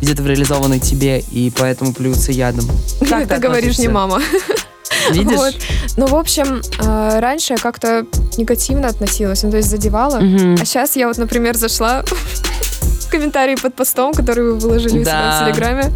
видят 0.00 0.18
в 0.18 0.26
реализованной 0.26 0.80
тебе, 0.80 1.20
и 1.20 1.52
поэтому 1.56 1.92
плюются 1.92 2.32
ядом. 2.32 2.66
Как 3.08 3.28
ты 3.28 3.38
говоришь 3.38 3.78
не 3.78 3.88
мама. 3.88 4.20
Видишь? 5.10 5.36
Вот. 5.36 5.54
Ну, 5.96 6.06
в 6.06 6.14
общем, 6.14 6.60
э, 6.80 7.18
раньше 7.20 7.54
я 7.54 7.58
как-то 7.58 8.06
негативно 8.36 8.88
относилась, 8.88 9.42
ну, 9.42 9.50
то 9.50 9.56
есть 9.56 9.68
задевала. 9.68 10.18
Мгм. 10.20 10.56
А 10.60 10.64
сейчас 10.64 10.96
я 10.96 11.08
вот, 11.08 11.18
например, 11.18 11.56
зашла 11.56 12.02
в 13.00 13.10
комментарии 13.10 13.56
под 13.56 13.74
постом, 13.74 14.12
который 14.12 14.44
вы 14.44 14.58
выложили 14.58 15.02
Да. 15.02 15.40
в 15.40 15.46
Телеграме. 15.46 15.92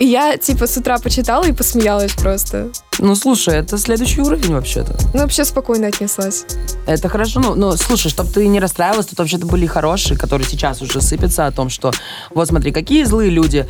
Я, 0.00 0.36
типа, 0.36 0.66
с 0.66 0.76
утра 0.76 0.98
почитала 0.98 1.44
и 1.44 1.52
посмеялась 1.52 2.12
просто. 2.12 2.70
Ну, 2.98 3.14
слушай, 3.14 3.54
это 3.54 3.78
следующий 3.78 4.20
уровень 4.20 4.52
вообще-то. 4.54 4.96
Ну, 5.14 5.20
вообще 5.20 5.44
спокойно 5.44 5.86
отнеслась. 5.86 6.44
Это 6.86 7.08
хорошо. 7.08 7.40
Ну, 7.40 7.54
ну 7.54 7.76
слушай, 7.76 8.08
чтобы 8.10 8.30
ты 8.32 8.46
не 8.48 8.58
расстраивалась, 8.60 9.06
тут 9.06 9.18
вообще-то 9.18 9.46
были 9.46 9.66
хорошие, 9.66 10.18
которые 10.18 10.48
сейчас 10.48 10.82
уже 10.82 11.00
сыпятся 11.00 11.46
о 11.46 11.52
том, 11.52 11.68
что 11.70 11.92
вот 12.30 12.48
смотри, 12.48 12.72
какие 12.72 13.04
злые 13.04 13.30
люди. 13.30 13.68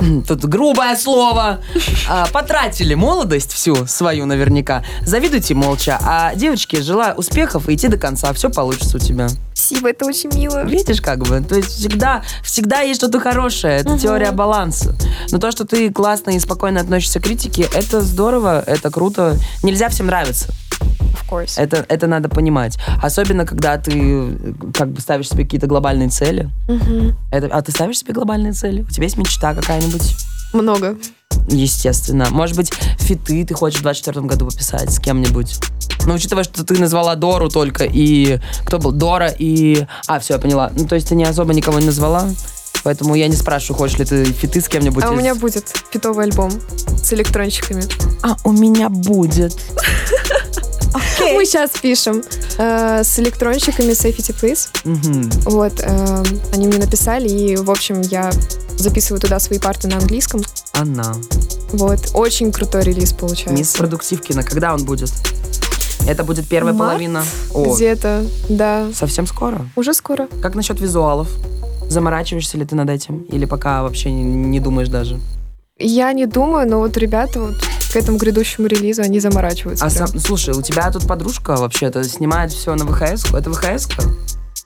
Тут 0.28 0.44
грубое 0.46 0.96
слово. 0.96 1.60
а, 2.08 2.26
потратили 2.32 2.94
молодость 2.94 3.52
всю 3.52 3.86
свою 3.86 4.24
наверняка. 4.24 4.82
Завидуйте 5.04 5.54
молча. 5.54 5.98
А 6.02 6.34
девочки, 6.34 6.80
желаю 6.80 7.14
успехов 7.16 7.68
и 7.68 7.74
идти 7.74 7.88
до 7.88 7.98
конца. 7.98 8.32
Все 8.32 8.48
получится 8.48 8.96
у 8.96 9.00
тебя. 9.00 9.28
Спасибо, 9.52 9.90
это 9.90 10.06
очень 10.06 10.30
мило. 10.34 10.64
Видишь, 10.64 11.00
как 11.02 11.18
бы? 11.20 11.42
То 11.46 11.56
есть 11.56 11.68
всегда, 11.70 12.22
всегда 12.42 12.80
есть 12.80 12.98
что-то 13.00 13.20
хорошее. 13.20 13.76
Это 13.76 13.90
Мгм. 13.90 13.98
теория 13.98 14.32
баланса. 14.32 14.96
Но 15.32 15.38
то, 15.38 15.50
что 15.52 15.66
ты 15.66 15.92
классно 15.92 16.30
и 16.30 16.38
спокойно 16.40 16.80
относишься 16.80 17.20
к 17.20 17.24
критике, 17.24 17.68
это 17.74 18.00
здорово, 18.00 18.64
это 18.70 18.90
круто. 18.90 19.36
Нельзя 19.62 19.88
всем 19.88 20.06
нравиться. 20.06 20.46
Of 20.80 21.28
course. 21.28 21.54
Это, 21.56 21.84
это 21.88 22.06
надо 22.06 22.28
понимать. 22.28 22.78
Особенно, 23.02 23.44
когда 23.44 23.76
ты 23.78 24.36
как 24.72 24.90
бы 24.92 25.00
ставишь 25.00 25.28
себе 25.28 25.44
какие-то 25.44 25.66
глобальные 25.66 26.08
цели. 26.08 26.48
Мгм. 26.68 27.16
Это, 27.30 27.46
а 27.48 27.62
ты 27.62 27.72
ставишь 27.72 27.98
себе 27.98 28.14
глобальные 28.14 28.52
цели? 28.52 28.82
У 28.82 28.90
тебя 28.90 29.04
есть 29.04 29.16
мечта 29.16 29.54
какая-нибудь? 29.54 30.16
Много. 30.52 30.96
Естественно. 31.48 32.28
Может 32.30 32.56
быть, 32.56 32.72
фиты 32.98 33.44
ты 33.44 33.54
хочешь 33.54 33.80
в 33.80 33.82
24 33.82 34.26
году 34.26 34.46
пописать 34.46 34.92
с 34.92 34.98
кем-нибудь? 34.98 35.58
Но 36.06 36.14
учитывая, 36.14 36.44
что 36.44 36.64
ты 36.64 36.78
назвала 36.78 37.14
Дору 37.14 37.48
только 37.48 37.84
и... 37.84 38.38
Кто 38.64 38.78
был? 38.78 38.92
Дора 38.92 39.28
и... 39.28 39.86
А, 40.06 40.18
все, 40.18 40.34
я 40.34 40.40
поняла. 40.40 40.70
Ну, 40.74 40.86
то 40.86 40.94
есть 40.94 41.08
ты 41.08 41.14
не 41.14 41.24
особо 41.24 41.52
никого 41.52 41.78
не 41.78 41.86
назвала? 41.86 42.28
Поэтому 42.82 43.14
я 43.14 43.28
не 43.28 43.36
спрашиваю, 43.36 43.78
хочешь 43.78 43.98
ли 43.98 44.04
ты 44.04 44.24
фиты 44.24 44.60
с 44.60 44.68
кем-нибудь. 44.68 45.04
А 45.04 45.10
у 45.10 45.14
из- 45.14 45.18
меня 45.18 45.34
будет 45.34 45.72
фитовый 45.90 46.24
альбом 46.26 46.50
с 47.02 47.12
электрончиками. 47.12 47.82
А, 48.22 48.36
у 48.44 48.52
меня 48.52 48.88
будет. 48.88 49.56
Мы 51.20 51.44
сейчас 51.44 51.70
пишем 51.70 52.22
э, 52.58 53.02
с 53.04 53.18
электронщиками 53.18 53.90
Safety 53.92 54.34
Please. 54.34 54.68
Мгм. 54.84 55.30
Вот, 55.44 55.74
э, 55.80 56.24
они 56.52 56.66
мне 56.66 56.78
написали, 56.78 57.28
и, 57.28 57.56
в 57.56 57.70
общем, 57.70 58.00
я 58.00 58.30
записываю 58.76 59.20
туда 59.20 59.38
свои 59.38 59.58
парты 59.58 59.86
на 59.88 59.98
английском. 59.98 60.42
Она. 60.72 61.14
Вот, 61.72 62.10
очень 62.14 62.50
крутой 62.50 62.82
релиз 62.84 63.10
Мисс 63.10 63.12
получается. 63.12 63.78
Продуктивкина. 63.78 64.42
Когда 64.42 64.74
он 64.74 64.84
будет? 64.84 65.12
Это 66.08 66.24
будет 66.24 66.48
первая 66.48 66.72
Март 66.72 66.92
половина. 66.92 67.22
О, 67.52 67.74
Где-то, 67.74 68.26
да, 68.48 68.88
совсем 68.94 69.26
скоро. 69.26 69.66
уже 69.76 69.92
скоро. 69.94 70.26
Как 70.42 70.54
насчет 70.54 70.80
визуалов? 70.80 71.28
Заморачиваешься 71.90 72.56
ли 72.56 72.64
ты 72.64 72.76
над 72.76 72.88
этим? 72.88 73.22
Или 73.24 73.46
пока 73.46 73.82
вообще 73.82 74.12
не, 74.12 74.22
не 74.22 74.60
думаешь 74.60 74.88
даже? 74.88 75.18
Я 75.76 76.12
не 76.12 76.26
думаю, 76.26 76.68
но 76.68 76.78
вот 76.78 76.96
ребята 76.96 77.40
вот 77.40 77.56
к 77.92 77.96
этому 77.96 78.16
грядущему 78.16 78.68
релизу, 78.68 79.02
они 79.02 79.18
заморачиваются. 79.18 79.84
А 79.84 79.90
прям. 79.90 80.06
сам- 80.06 80.20
слушай, 80.20 80.54
у 80.54 80.62
тебя 80.62 80.88
тут 80.92 81.08
подружка 81.08 81.56
вообще-то 81.56 82.04
снимает 82.04 82.52
все 82.52 82.76
на 82.76 82.86
ВХС. 82.86 83.34
Это 83.34 83.50
ВХС? 83.50 83.88
-ка? 83.88 84.08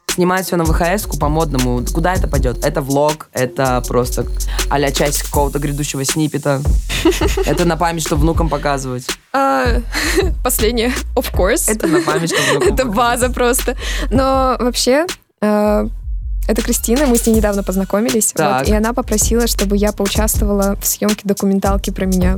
Снимает 0.08 0.44
все 0.44 0.56
на 0.56 0.66
ВХС 0.66 1.06
по 1.18 1.30
модному. 1.30 1.82
Куда 1.94 2.12
это 2.12 2.28
пойдет? 2.28 2.62
Это 2.62 2.82
влог, 2.82 3.28
это 3.32 3.82
просто 3.88 4.26
а 4.68 4.90
часть 4.90 5.22
какого-то 5.22 5.58
грядущего 5.58 6.04
снипета. 6.04 6.60
Это 7.46 7.64
на 7.64 7.76
память, 7.76 8.02
чтобы 8.02 8.22
внукам 8.22 8.48
показывать. 8.48 9.06
А, 9.32 9.80
последнее, 10.44 10.92
of 11.16 11.32
course. 11.32 11.70
Это 11.70 11.86
на 11.86 12.00
память, 12.02 12.34
чтобы 12.34 12.60
внукам 12.60 12.74
Это 12.74 12.84
база 12.84 13.30
просто. 13.30 13.76
Но 14.10 14.56
вообще, 14.58 15.06
э, 15.40 15.88
это 16.46 16.62
Кристина, 16.62 17.06
мы 17.06 17.16
с 17.16 17.26
ней 17.26 17.36
недавно 17.36 17.62
познакомились. 17.62 18.32
Так. 18.32 18.60
вот, 18.60 18.68
и 18.68 18.72
она 18.72 18.92
попросила, 18.92 19.46
чтобы 19.46 19.76
я 19.76 19.92
поучаствовала 19.92 20.76
в 20.80 20.86
съемке 20.86 21.22
документалки 21.24 21.90
про 21.90 22.06
меня. 22.06 22.36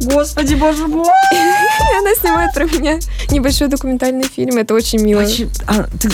Господи, 0.00 0.54
боже 0.54 0.86
мой! 0.86 1.08
И 1.32 1.98
она 1.98 2.14
снимает 2.20 2.54
про 2.54 2.64
меня 2.66 2.98
небольшой 3.30 3.68
документальный 3.68 4.24
фильм. 4.24 4.56
Это 4.56 4.74
очень 4.74 5.00
мило. 5.00 5.24
А, 5.66 5.84
ты, 5.98 6.08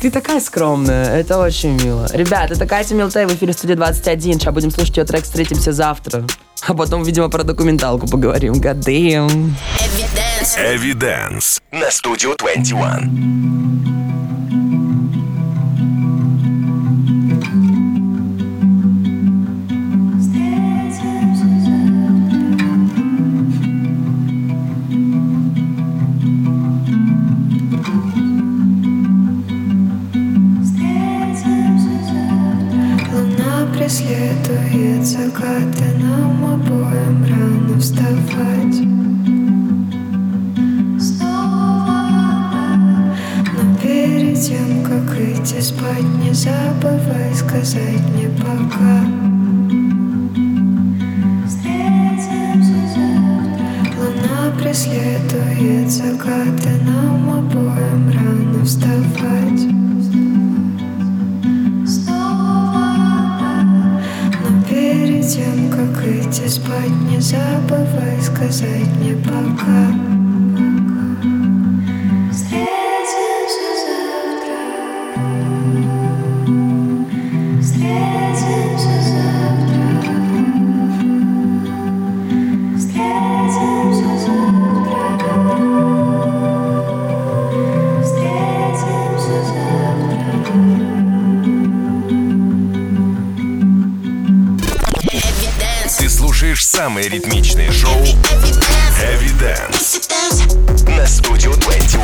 ты 0.00 0.10
такая 0.10 0.40
скромная, 0.40 1.18
это 1.18 1.38
очень 1.38 1.80
мило. 1.82 2.06
Ребят, 2.12 2.50
это 2.50 2.66
Катя 2.66 2.94
Милтей 2.94 3.26
в 3.26 3.34
эфире 3.34 3.52
студии 3.52 3.74
21. 3.74 4.40
Сейчас 4.40 4.54
будем 4.54 4.70
слушать 4.70 4.96
ее 4.96 5.04
трек 5.04 5.24
«Встретимся 5.24 5.72
завтра». 5.72 6.24
А 6.66 6.72
потом, 6.72 7.02
видимо, 7.02 7.28
про 7.28 7.42
документалку 7.42 8.06
поговорим. 8.06 8.54
God 8.54 8.80
damn. 8.80 9.50
Эвиденс 10.56 11.60
на 11.72 11.90
студию 11.90 12.34
21. 12.38 13.93
Забывай 67.44 68.20
сказать 68.22 68.88
мне 69.00 69.14
пока. 69.16 69.84
Встретимся 72.32 72.73
самые 97.04 97.20
ритмичные 97.20 97.70
шоу 97.70 97.90
Heavy 98.98 99.30
Dance 99.38 100.08
на 100.96 101.04
Studio 101.04 101.54
21. 101.60 102.00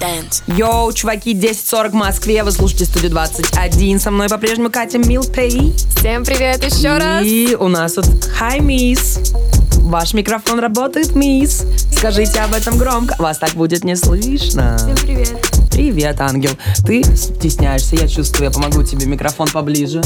Dance. 0.00 0.42
Йоу, 0.46 0.92
чуваки, 0.92 1.34
10.40 1.34 1.90
в 1.90 1.94
Москве, 1.94 2.42
вы 2.42 2.52
слушаете 2.52 2.86
студию 2.86 3.10
21, 3.10 4.00
со 4.00 4.10
мной 4.10 4.28
по-прежнему 4.28 4.70
Катя 4.70 4.98
Милпей. 4.98 5.74
Всем 5.96 6.24
привет 6.24 6.64
еще 6.64 6.96
раз. 6.96 7.24
И 7.24 7.56
у 7.58 7.68
нас 7.68 7.94
тут 7.94 8.06
Hi, 8.40 8.60
мисс. 8.60 9.34
Ваш 9.80 10.14
микрофон 10.14 10.58
работает, 10.58 11.14
мисс. 11.14 11.64
Скажите 11.92 12.40
об 12.40 12.54
этом 12.54 12.78
громко. 12.78 13.16
Вас 13.18 13.38
так 13.38 13.50
будет 13.50 13.84
не 13.84 13.96
слышно. 13.96 14.76
Всем 14.78 14.96
привет. 15.06 15.34
Привет, 15.70 16.20
ангел. 16.20 16.52
Ты 16.86 17.02
стесняешься, 17.16 17.96
я 17.96 18.08
чувствую, 18.08 18.44
я 18.44 18.50
помогу 18.50 18.82
тебе. 18.84 19.06
Микрофон 19.06 19.48
поближе. 19.48 20.00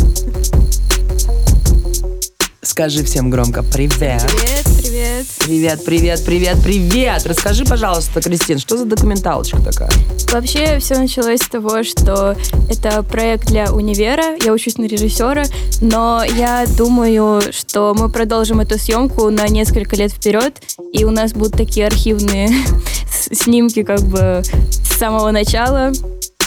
Скажи 2.68 3.02
всем 3.02 3.30
громко 3.30 3.62
«Привет». 3.62 4.22
Привет, 4.28 4.66
привет. 4.78 5.26
Привет, 5.38 5.84
привет, 5.86 6.22
привет, 6.22 6.56
привет. 6.62 7.26
Расскажи, 7.26 7.64
пожалуйста, 7.64 8.20
Кристин, 8.20 8.58
что 8.58 8.76
за 8.76 8.84
документалочка 8.84 9.58
такая? 9.62 9.90
Вообще 10.30 10.78
все 10.78 10.98
началось 10.98 11.40
с 11.40 11.48
того, 11.48 11.82
что 11.82 12.36
это 12.68 13.02
проект 13.02 13.46
для 13.46 13.72
универа, 13.72 14.36
я 14.44 14.52
учусь 14.52 14.76
на 14.76 14.84
режиссера, 14.84 15.44
но 15.80 16.22
я 16.22 16.66
думаю, 16.76 17.40
что 17.52 17.94
мы 17.98 18.10
продолжим 18.10 18.60
эту 18.60 18.78
съемку 18.78 19.30
на 19.30 19.48
несколько 19.48 19.96
лет 19.96 20.12
вперед, 20.12 20.60
и 20.92 21.04
у 21.04 21.10
нас 21.10 21.32
будут 21.32 21.54
такие 21.54 21.86
архивные 21.86 22.50
снимки 23.32 23.82
как 23.82 24.02
бы 24.02 24.42
с 24.44 24.98
самого 24.98 25.30
начала. 25.30 25.90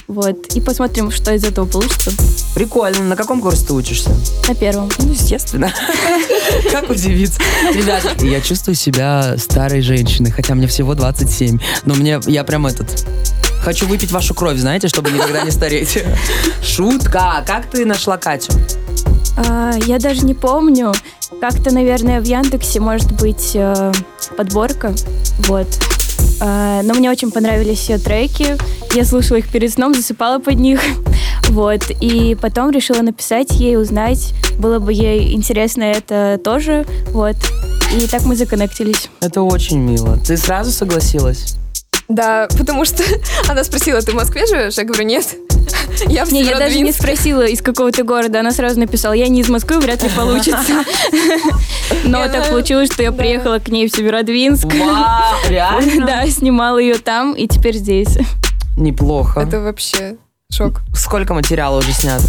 Вот, 0.08 0.54
и 0.56 0.62
посмотрим, 0.62 1.12
что 1.12 1.34
из 1.34 1.44
этого 1.44 1.66
получится 1.66 2.12
Прикольно. 2.54 3.04
На 3.04 3.16
каком 3.16 3.42
курсе 3.42 3.66
ты 3.66 3.74
учишься? 3.74 4.12
на 4.48 4.56
первом. 4.56 4.90
Ну, 5.00 5.12
естественно. 5.12 5.72
Как 6.72 6.90
удивиться. 6.90 7.40
Ребята, 7.74 8.26
я 8.26 8.42
чувствую 8.42 8.76
себя 8.76 9.36
старой 9.38 9.82
женщиной, 9.82 10.32
хотя 10.32 10.56
мне 10.56 10.68
всего 10.68 10.94
27. 10.94 11.60
Но 11.86 11.96
мне, 11.96 12.20
я 12.28 12.44
прям 12.44 12.68
этот... 12.68 13.06
Хочу 13.64 13.88
выпить 13.88 14.12
вашу 14.12 14.34
кровь, 14.34 14.58
знаете, 14.58 14.88
чтобы 14.88 15.12
никогда 15.12 15.44
не 15.44 15.52
стареть. 15.52 16.04
Шутка. 16.64 17.44
Как 17.46 17.70
ты 17.70 17.86
нашла 17.86 18.18
Катю? 18.18 18.52
А, 19.38 19.74
я 19.86 20.00
даже 20.00 20.26
не 20.26 20.34
помню. 20.34 20.94
Как-то, 21.40 21.74
наверное, 21.74 22.20
в 22.20 22.26
Яндексе 22.26 22.80
может 22.80 23.12
быть 23.14 23.52
э, 23.54 23.94
подборка. 24.36 24.94
Вот. 25.48 25.68
А, 26.40 26.82
но 26.84 26.94
мне 26.94 27.10
очень 27.10 27.32
понравились 27.32 27.90
ее 27.90 27.98
треки. 27.98 28.58
Я 28.94 29.06
слушала 29.06 29.38
их 29.38 29.50
перед 29.50 29.72
сном, 29.72 29.94
засыпала 29.94 30.40
под 30.40 30.56
них. 30.56 30.82
Вот. 31.50 31.82
И 32.00 32.38
потом 32.40 32.72
решила 32.72 33.02
написать 33.02 33.52
ей, 33.52 33.76
узнать, 33.76 34.34
было 34.58 34.80
бы 34.80 34.94
ей 34.94 35.34
интересно 35.34 35.84
это 35.84 36.40
тоже. 36.42 36.86
Вот. 37.08 37.36
И 37.94 38.08
так 38.08 38.24
мы 38.24 38.38
законнектились. 38.38 39.10
Это 39.20 39.42
очень 39.42 39.80
мило. 39.80 40.18
Ты 40.26 40.38
сразу 40.38 40.72
согласилась? 40.72 41.56
Да, 42.08 42.48
потому 42.58 42.86
что 42.86 43.04
она 43.50 43.64
спросила, 43.66 44.02
ты 44.02 44.12
в 44.12 44.16
Москве 44.16 44.46
живешь? 44.46 44.78
Я 44.78 44.86
говорю, 44.86 45.04
нет. 45.04 45.26
Я 46.08 46.26
Не, 46.26 46.44
я 46.44 46.58
даже 46.58 46.80
не 46.80 46.92
Северодвинске». 46.92 47.02
спросила, 47.02 47.46
из 47.46 47.62
какого 47.62 47.92
ты 47.92 48.04
города. 48.04 48.40
Она 48.40 48.52
сразу 48.52 48.80
написала, 48.80 49.14
я 49.14 49.28
не 49.28 49.42
из 49.42 49.50
Москвы, 49.50 49.80
вряд 49.80 50.02
ли 50.04 50.10
получится. 50.10 50.84
Но 52.04 52.28
так 52.28 52.50
получилось, 52.50 52.92
что 52.92 53.04
я 53.04 53.12
приехала 53.12 53.60
к 53.60 53.68
ней 53.70 53.88
в 53.88 53.96
Северодвинск. 53.96 54.66
Вау, 54.66 55.36
реально? 55.50 56.06
Да, 56.08 56.28
снимала 56.28 56.78
ее 56.78 56.96
там 56.96 57.34
и 57.34 57.48
теперь 57.48 57.78
здесь. 57.78 58.18
Неплохо. 58.78 59.42
Это 59.42 59.60
вообще 59.60 60.16
шок. 60.52 60.82
Сколько 60.96 61.34
материала 61.34 61.80
уже 61.80 61.92
снято? 61.94 62.26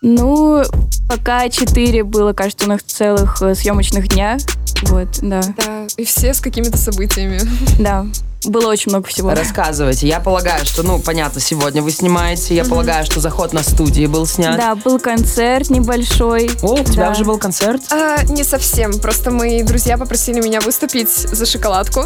Ну, 0.00 0.62
пока 1.08 1.48
четыре 1.48 2.04
было, 2.04 2.32
кажется, 2.32 2.66
у 2.66 2.68
нас 2.68 2.82
целых 2.82 3.42
э, 3.42 3.54
съемочных 3.54 4.08
дня. 4.08 4.38
Вот, 4.82 5.08
да, 5.22 5.40
Да, 5.56 5.86
и 5.96 6.04
все 6.04 6.32
с 6.34 6.40
какими-то 6.40 6.78
событиями. 6.78 7.40
да. 7.80 8.06
Было 8.44 8.68
очень 8.68 8.90
много 8.92 9.08
всего. 9.08 9.30
Рассказывайте. 9.34 10.06
Я 10.06 10.20
полагаю, 10.20 10.64
что, 10.64 10.82
ну, 10.84 11.00
понятно, 11.00 11.40
сегодня 11.40 11.82
вы 11.82 11.90
снимаете. 11.90 12.54
Я 12.54 12.64
полагаю, 12.64 13.04
что 13.04 13.20
заход 13.20 13.52
на 13.52 13.62
студии 13.64 14.06
был 14.06 14.26
снят. 14.26 14.56
Да, 14.56 14.74
был 14.76 15.00
концерт 15.00 15.70
небольшой. 15.70 16.50
О, 16.62 16.74
у 16.74 16.84
тебя 16.84 17.06
Да. 17.06 17.10
уже 17.10 17.24
был 17.24 17.38
концерт? 17.38 17.82
А, 17.90 18.22
не 18.24 18.44
совсем. 18.44 18.92
Просто 19.00 19.30
мои 19.32 19.62
друзья 19.62 19.98
попросили 19.98 20.40
меня 20.40 20.60
выступить 20.60 21.10
за 21.10 21.46
шоколадку. 21.46 22.04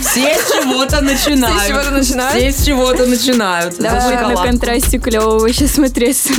Все 0.00 0.36
с 0.36 0.52
чего-то 0.52 1.00
начинают. 1.00 1.60
Все 1.60 1.64
с 1.64 1.68
чего-то 1.68 1.90
начинают? 1.90 2.36
Все 2.36 2.52
с 2.52 2.64
чего-то 2.64 3.06
начинают. 3.06 3.76
За 3.76 3.82
Да, 3.82 4.28
на 4.28 4.36
контрасте 4.44 4.98
клево 4.98 5.38
вообще 5.40 5.66
смотреться. 5.66 6.30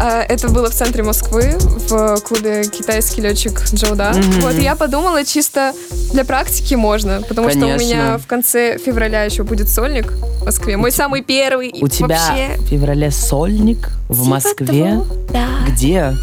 А, 0.00 0.22
это 0.22 0.48
было 0.48 0.70
в 0.70 0.74
центре 0.74 1.02
Москвы, 1.02 1.56
в 1.60 2.16
клубе 2.20 2.64
«Китайский 2.64 3.20
летчик 3.20 3.62
Джоуда». 3.72 4.12
Мгм. 4.16 4.40
Вот, 4.40 4.54
я 4.54 4.74
подумала, 4.74 5.24
чисто 5.24 5.74
для 6.12 6.24
практики 6.24 6.74
можно, 6.74 7.22
потому 7.28 7.50
что 7.50 7.58
у 7.58 7.62
Конечно. 7.62 7.86
Меня 8.02 8.18
в 8.18 8.26
конце 8.26 8.78
февраля 8.78 9.24
еще 9.24 9.42
будет 9.42 9.68
сольник 9.68 10.12
в 10.12 10.44
Москве. 10.44 10.76
Мой 10.76 10.92
самый 10.92 11.22
первый. 11.22 11.72
У 11.80 11.88
тебя 11.88 12.08
Вообще, 12.18 12.56
в 12.58 12.66
феврале 12.68 13.10
сольник 13.10 13.90
в 14.08 14.16
типа 14.18 14.28
Москве? 14.30 14.90
того. 14.92 15.06
Да. 15.30 15.46
Где? 15.68 16.14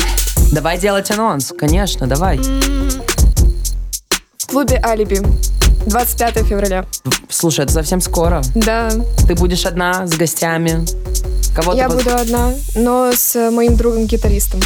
Давай 0.51 0.77
делать 0.77 1.09
анонс, 1.11 1.53
конечно, 1.57 2.07
давай. 2.07 2.37
В 4.37 4.47
клубе 4.47 4.81
«Алиби». 4.83 5.21
25 5.85 6.45
февраля. 6.45 6.85
Слушай, 7.29 7.65
это 7.65 7.73
совсем 7.73 8.01
скоро. 8.01 8.41
Да, 8.53 8.89
Ты 9.27 9.35
будешь 9.35 9.65
одна 9.65 10.05
с 10.05 10.11
гостями. 10.17 10.85
Кого 11.55 11.73
я 11.73 11.89
буду 11.89 12.13
одна, 12.15 12.51
но 12.75 13.11
с 13.15 13.49
моим 13.51 13.75
другом-гитаристом. 13.75 14.59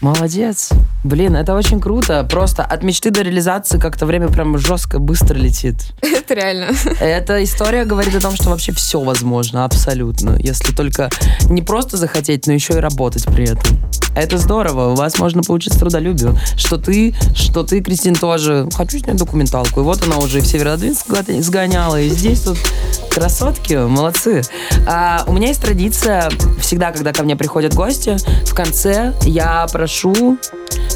Молодец. 0.00 0.70
Блин, 1.04 1.34
это 1.34 1.54
очень 1.54 1.80
круто. 1.80 2.24
Просто 2.30 2.64
от 2.64 2.82
мечты 2.84 3.10
до 3.10 3.22
реализации 3.22 3.78
как-то 3.78 4.06
время 4.06 4.28
прям 4.28 4.56
жестко, 4.58 4.98
быстро 4.98 5.34
летит. 5.34 5.76
Это 6.02 6.34
реально. 6.34 6.72
Эта 7.00 7.42
история 7.42 7.84
говорит 7.84 8.14
о 8.14 8.20
том, 8.20 8.36
что 8.36 8.50
вообще 8.50 8.72
все 8.72 9.00
возможно, 9.00 9.64
абсолютно. 9.64 10.36
Если 10.38 10.72
только 10.72 11.10
не 11.48 11.62
просто 11.62 11.96
захотеть, 11.96 12.46
но 12.46 12.52
еще 12.52 12.74
и 12.74 12.76
работать 12.76 13.24
при 13.26 13.44
этом. 13.44 13.78
Это 14.14 14.36
здорово, 14.36 14.92
у 14.92 14.94
вас 14.94 15.18
можно 15.18 15.42
поучиться 15.42 15.78
трудолюбию. 15.78 16.36
Что 16.56 16.76
ты, 16.76 17.14
что 17.34 17.62
ты, 17.62 17.80
Кристин, 17.80 18.14
тоже. 18.14 18.68
Хочу 18.74 18.98
снять 18.98 19.16
документалку. 19.16 19.80
И 19.80 19.82
вот 19.82 20.04
она 20.06 20.18
уже 20.18 20.38
и 20.38 20.40
в 20.42 20.46
Северодвинск 20.46 21.06
сгоняла, 21.40 22.00
и 22.00 22.10
здесь 22.10 22.42
тут 22.42 22.58
красотки, 23.10 23.74
молодцы. 23.74 24.42
А, 24.86 25.24
у 25.26 25.32
меня 25.32 25.48
есть 25.48 25.62
традиция, 25.62 26.30
всегда, 26.60 26.92
когда 26.92 27.12
ко 27.12 27.22
мне 27.22 27.36
приходят 27.36 27.74
гости, 27.74 28.16
в 28.44 28.54
конце 28.54 29.14
я 29.22 29.66
прошу 29.72 30.38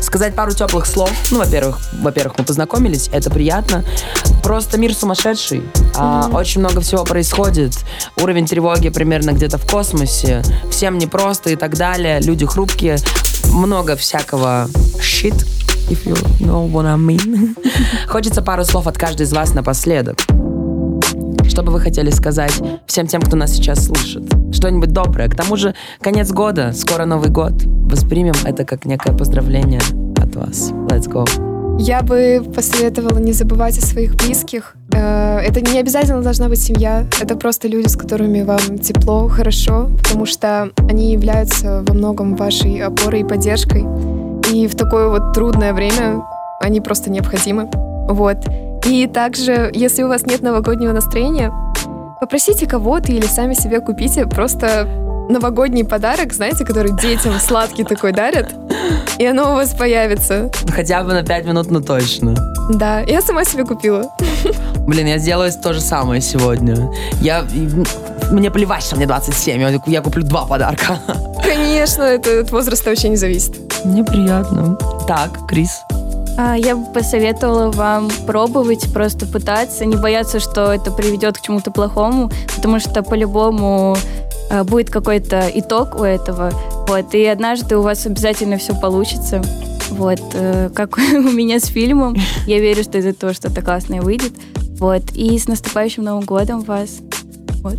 сказать 0.05 0.35
пару 0.35 0.53
теплых 0.53 0.87
слов. 0.87 1.11
Ну, 1.31 1.39
во-первых, 1.39 1.79
во-первых, 2.01 2.39
мы 2.39 2.45
познакомились, 2.45 3.09
это 3.13 3.31
приятно. 3.31 3.85
Просто 4.43 4.79
мир 4.79 4.95
сумасшедший. 4.95 5.63
А, 5.97 6.29
очень 6.33 6.61
много 6.61 6.81
всего 6.81 7.05
происходит. 7.05 7.73
Уровень 8.21 8.47
тревоги 8.47 8.89
примерно 8.89 9.33
где-то 9.33 9.59
в 9.59 9.69
космосе. 9.69 10.43
Всем 10.71 10.99
непросто 10.99 11.51
и 11.51 11.57
так 11.57 11.77
далее. 11.77 12.21
Люди 12.21 12.47
хрупкие. 12.47 12.99
Много 13.53 13.97
всякого 13.97 14.69
shit, 14.99 15.47
if 15.89 16.05
you 16.05 16.17
know 16.41 16.71
what 16.71 16.87
I 16.87 16.97
mean. 16.97 17.57
Хочется 18.09 18.43
пару 18.43 18.65
слов 18.65 18.87
от 18.87 18.99
каждой 18.99 19.23
из 19.23 19.33
вас 19.33 19.55
напоследок. 19.55 20.19
Что 21.57 21.62
бы 21.62 21.73
вы 21.73 21.81
хотели 21.81 22.11
сказать 22.11 22.53
всем 22.85 23.07
тем, 23.07 23.23
кто 23.23 23.35
нас 23.35 23.53
сейчас 23.53 23.87
слышит? 23.87 24.25
Что-нибудь 24.53 24.92
доброе. 24.92 25.27
К 25.27 25.35
тому 25.35 25.57
же, 25.57 25.75
конец 26.03 26.31
года, 26.31 26.73
скоро 26.75 27.07
Новый 27.07 27.31
год. 27.31 27.55
Воспримем 27.64 28.35
это 28.45 28.66
как 28.66 28.85
некое 28.85 29.16
поздравление 29.16 29.81
от 30.19 30.37
вас. 30.37 30.71
Let's 30.90 31.09
go. 31.11 31.27
Я 31.79 32.03
бы 32.03 32.45
посоветовала 32.55 33.19
не 33.19 33.33
забывать 33.33 33.79
о 33.79 33.81
своих 33.81 34.16
близких. 34.16 34.77
Э, 34.92 35.38
Это 35.38 35.62
не 35.62 35.79
обязательно 35.79 36.21
должна 36.21 36.51
быть 36.51 36.61
семья. 36.61 37.07
Это 37.23 37.37
просто 37.37 37.69
люди, 37.69 37.88
с 37.88 37.97
которыми 37.97 38.42
вам 38.42 38.79
тепло, 38.79 39.27
хорошо, 39.29 39.88
потому 39.97 40.27
что 40.27 40.69
они 40.90 41.11
являются 41.11 41.83
во 41.88 41.95
многом 41.95 42.37
вашей 42.37 42.83
опорой 42.83 43.21
и 43.21 43.25
поддержкой. 43.25 43.87
И 44.53 44.66
в 44.66 44.75
такое 44.75 45.09
вот 45.09 45.33
трудное 45.33 45.73
время 45.73 46.23
они 46.61 46.83
просто 46.83 47.11
необходимы. 47.11 47.71
Вот. 48.09 48.45
И 48.87 49.07
также, 49.07 49.70
если 49.75 50.05
у 50.05 50.09
вас 50.09 50.27
нет 50.27 50.42
новогоднего 50.42 50.92
настроения, 50.92 51.53
попросите 52.20 52.66
кого-то 52.66 53.11
или 53.11 53.27
сами 53.27 53.55
себе 53.55 53.81
купите 53.81 54.27
просто 54.27 54.88
новогодний 55.29 55.85
подарок, 55.85 56.33
знаете, 56.33 56.64
который 56.64 56.92
детям 56.96 57.33
сладкий 57.40 57.83
такой 57.83 58.12
дарят, 58.12 58.55
и 59.18 59.27
оно 59.27 59.53
у 59.53 59.55
вас 59.57 59.75
появится. 59.75 60.51
Хотя 60.72 61.03
бы 61.03 61.12
на 61.12 61.25
5 61.25 61.46
минут, 61.46 61.70
но 61.70 61.81
точно. 61.81 62.35
Да, 62.70 63.01
я 63.01 63.20
сама 63.22 63.44
себе 63.44 63.64
купила. 63.64 64.09
Блин, 64.87 65.07
я 65.09 65.18
сделаю 65.18 65.51
то 65.53 65.72
же 65.72 65.81
самое 65.81 66.20
сегодня. 66.20 66.88
Я... 67.20 67.44
Мне 68.31 68.51
плевать, 68.51 68.83
что 68.83 68.96
мне 68.96 69.07
27. 69.07 69.61
Я, 69.61 69.81
я 69.87 70.01
куплю 70.01 70.22
два 70.22 70.46
подарка. 70.46 70.99
Конечно, 71.44 72.03
это 72.03 72.40
от 72.40 72.51
возраста 72.53 72.90
вообще 72.90 73.09
не 73.09 73.16
зависит. 73.16 73.57
Мне 73.85 74.05
приятно. 74.05 74.77
Так, 75.07 75.46
Крис. 75.49 75.83
А, 76.38 76.55
Я 76.55 76.77
бы 76.77 76.92
посоветовала 76.92 77.70
вам 77.70 78.09
пробовать, 78.27 78.92
просто 78.92 79.27
пытаться, 79.27 79.85
не 79.85 79.96
бояться, 79.96 80.40
что 80.40 80.72
это 80.72 80.90
приведет 80.90 81.38
к 81.38 81.42
чему-то 81.42 81.70
плохому, 81.70 82.31
потому 82.55 82.79
что 82.79 83.03
по-любому 83.03 83.96
а, 84.51 84.64
будет 84.64 84.90
какой-то 84.90 85.51
итог 85.55 85.99
у 85.99 86.05
этого. 86.05 86.51
Вот, 86.88 87.14
и 87.14 87.25
однажды 87.25 87.77
у 87.77 87.83
вас 87.83 88.07
обязательно 88.07 88.59
все 88.59 88.75
получится. 88.75 89.42
Вот, 89.90 90.20
э, 90.35 90.70
как 90.75 90.99
у 90.99 91.31
меня 91.31 91.59
с 91.59 91.66
фильмом. 91.66 92.16
Я 92.46 92.61
верю, 92.61 92.83
что 92.83 92.99
из 92.99 93.07
этого 93.07 93.33
что-то 93.33 93.62
классное 93.62 94.03
выйдет. 94.03 94.33
Вот, 94.79 95.03
и 95.14 95.38
с 95.38 95.49
наступающим 95.49 96.05
Новым 96.05 96.25
годом 96.25 96.61
вас. 96.61 97.01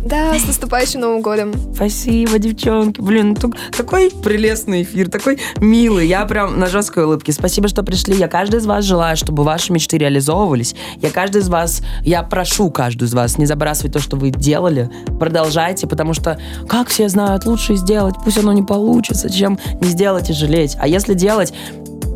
Да, 0.04 0.38
с 0.38 0.46
наступающим 0.46 1.00
Новым 1.00 1.22
годом. 1.22 1.52
Спасибо, 1.74 2.38
девчонки. 2.38 3.00
Блин, 3.00 3.30
ну 3.30 3.34
так- 3.34 3.52
такой 3.76 4.10
прелестный 4.10 4.82
эфир, 4.82 5.08
такой 5.10 5.38
милый. 5.60 6.06
Я 6.06 6.24
прям 6.26 6.58
на 6.58 6.66
жесткой 6.66 7.04
улыбке. 7.04 7.32
Спасибо, 7.32 7.68
что 7.68 7.82
пришли. 7.82 8.16
Я 8.16 8.28
каждый 8.28 8.60
из 8.60 8.66
вас 8.66 8.84
желаю, 8.84 9.16
чтобы 9.16 9.44
ваши 9.44 9.72
мечты 9.72 9.98
реализовывались. 9.98 10.74
Я 11.00 11.10
каждый 11.10 11.42
из 11.42 11.48
вас, 11.48 11.82
я 12.02 12.22
прошу 12.22 12.70
каждую 12.70 13.08
из 13.08 13.14
вас 13.14 13.38
не 13.38 13.46
забрасывать 13.46 13.92
то, 13.92 14.00
что 14.00 14.16
вы 14.16 14.30
делали. 14.30 14.90
Продолжайте, 15.18 15.86
потому 15.86 16.14
что, 16.14 16.38
как 16.68 16.88
все 16.88 17.08
знают, 17.08 17.46
лучше 17.46 17.76
сделать, 17.76 18.14
пусть 18.24 18.38
оно 18.38 18.52
не 18.52 18.62
получится, 18.62 19.30
чем 19.30 19.58
не 19.80 19.88
сделать 19.88 20.30
и 20.30 20.32
жалеть. 20.32 20.76
А 20.80 20.88
если 20.88 21.14
делать, 21.14 21.52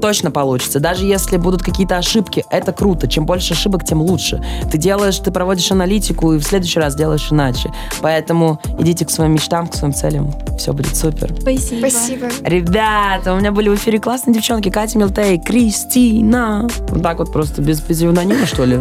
точно 0.03 0.31
получится. 0.31 0.81
Даже 0.81 1.07
если 1.07 1.37
будут 1.37 1.63
какие-то 1.63 1.97
ошибки, 1.97 2.45
это 2.51 2.73
круто. 2.73 3.07
Чем 3.07 3.25
больше 3.25 3.55
ошибок, 3.55 3.85
тем 3.85 4.03
лучше. 4.03 4.45
Ты 4.71 4.77
делаешь, 4.77 5.19
ты 5.19 5.31
проводишь 5.31 5.71
аналитику, 5.71 6.33
и 6.33 6.39
в 6.39 6.43
следующий 6.43 6.81
раз 6.81 6.95
делаешь 6.97 7.29
иначе. 7.31 7.71
Поэтому 8.01 8.61
идите 8.79 9.07
к 9.07 9.11
своим 9.11 9.33
мечтам, 9.33 9.69
к 9.69 9.75
своим 9.75 9.95
целям. 9.95 10.35
Все 10.59 10.73
будет 10.73 10.97
супер. 10.97 11.33
Спасибо. 11.41 11.89
Спасибо. 11.89 12.29
Ребята, 12.43 13.33
у 13.33 13.37
меня 13.37 13.53
были 13.53 13.69
в 13.69 13.77
эфире 13.77 14.01
классные 14.01 14.35
девчонки. 14.35 14.71
Катя 14.71 14.99
Милтей, 14.99 15.39
Кристина. 15.39 16.69
Вот 16.89 17.03
так 17.03 17.19
вот 17.19 17.33
просто 17.33 17.63
без 17.63 17.81
псевдонима, 17.81 18.45
что 18.47 18.65
ли? 18.65 18.81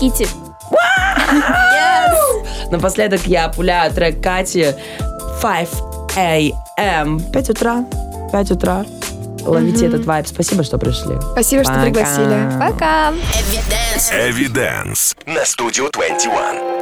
Кити. 0.00 0.26
Напоследок 2.70 3.26
я 3.26 3.48
пуляю 3.50 3.92
трек 3.92 4.22
Кати 4.22 4.74
5 5.42 5.68
a.m. 6.16 7.20
5 7.20 7.50
утра. 7.50 7.84
5 8.32 8.50
утра. 8.52 8.84
Ловите 9.44 9.86
этот 9.86 10.04
вайб. 10.04 10.26
Спасибо, 10.26 10.64
что 10.64 10.78
пришли. 10.78 11.16
Спасибо, 11.32 11.64
что 11.64 11.72
Пока. 11.72 11.84
пригласили. 11.84 12.58
Пока. 12.58 13.10
Evidence. 13.10 14.30
Эвиденс 14.30 15.16
на 15.26 15.44
студию 15.44 15.90
21. 15.92 16.73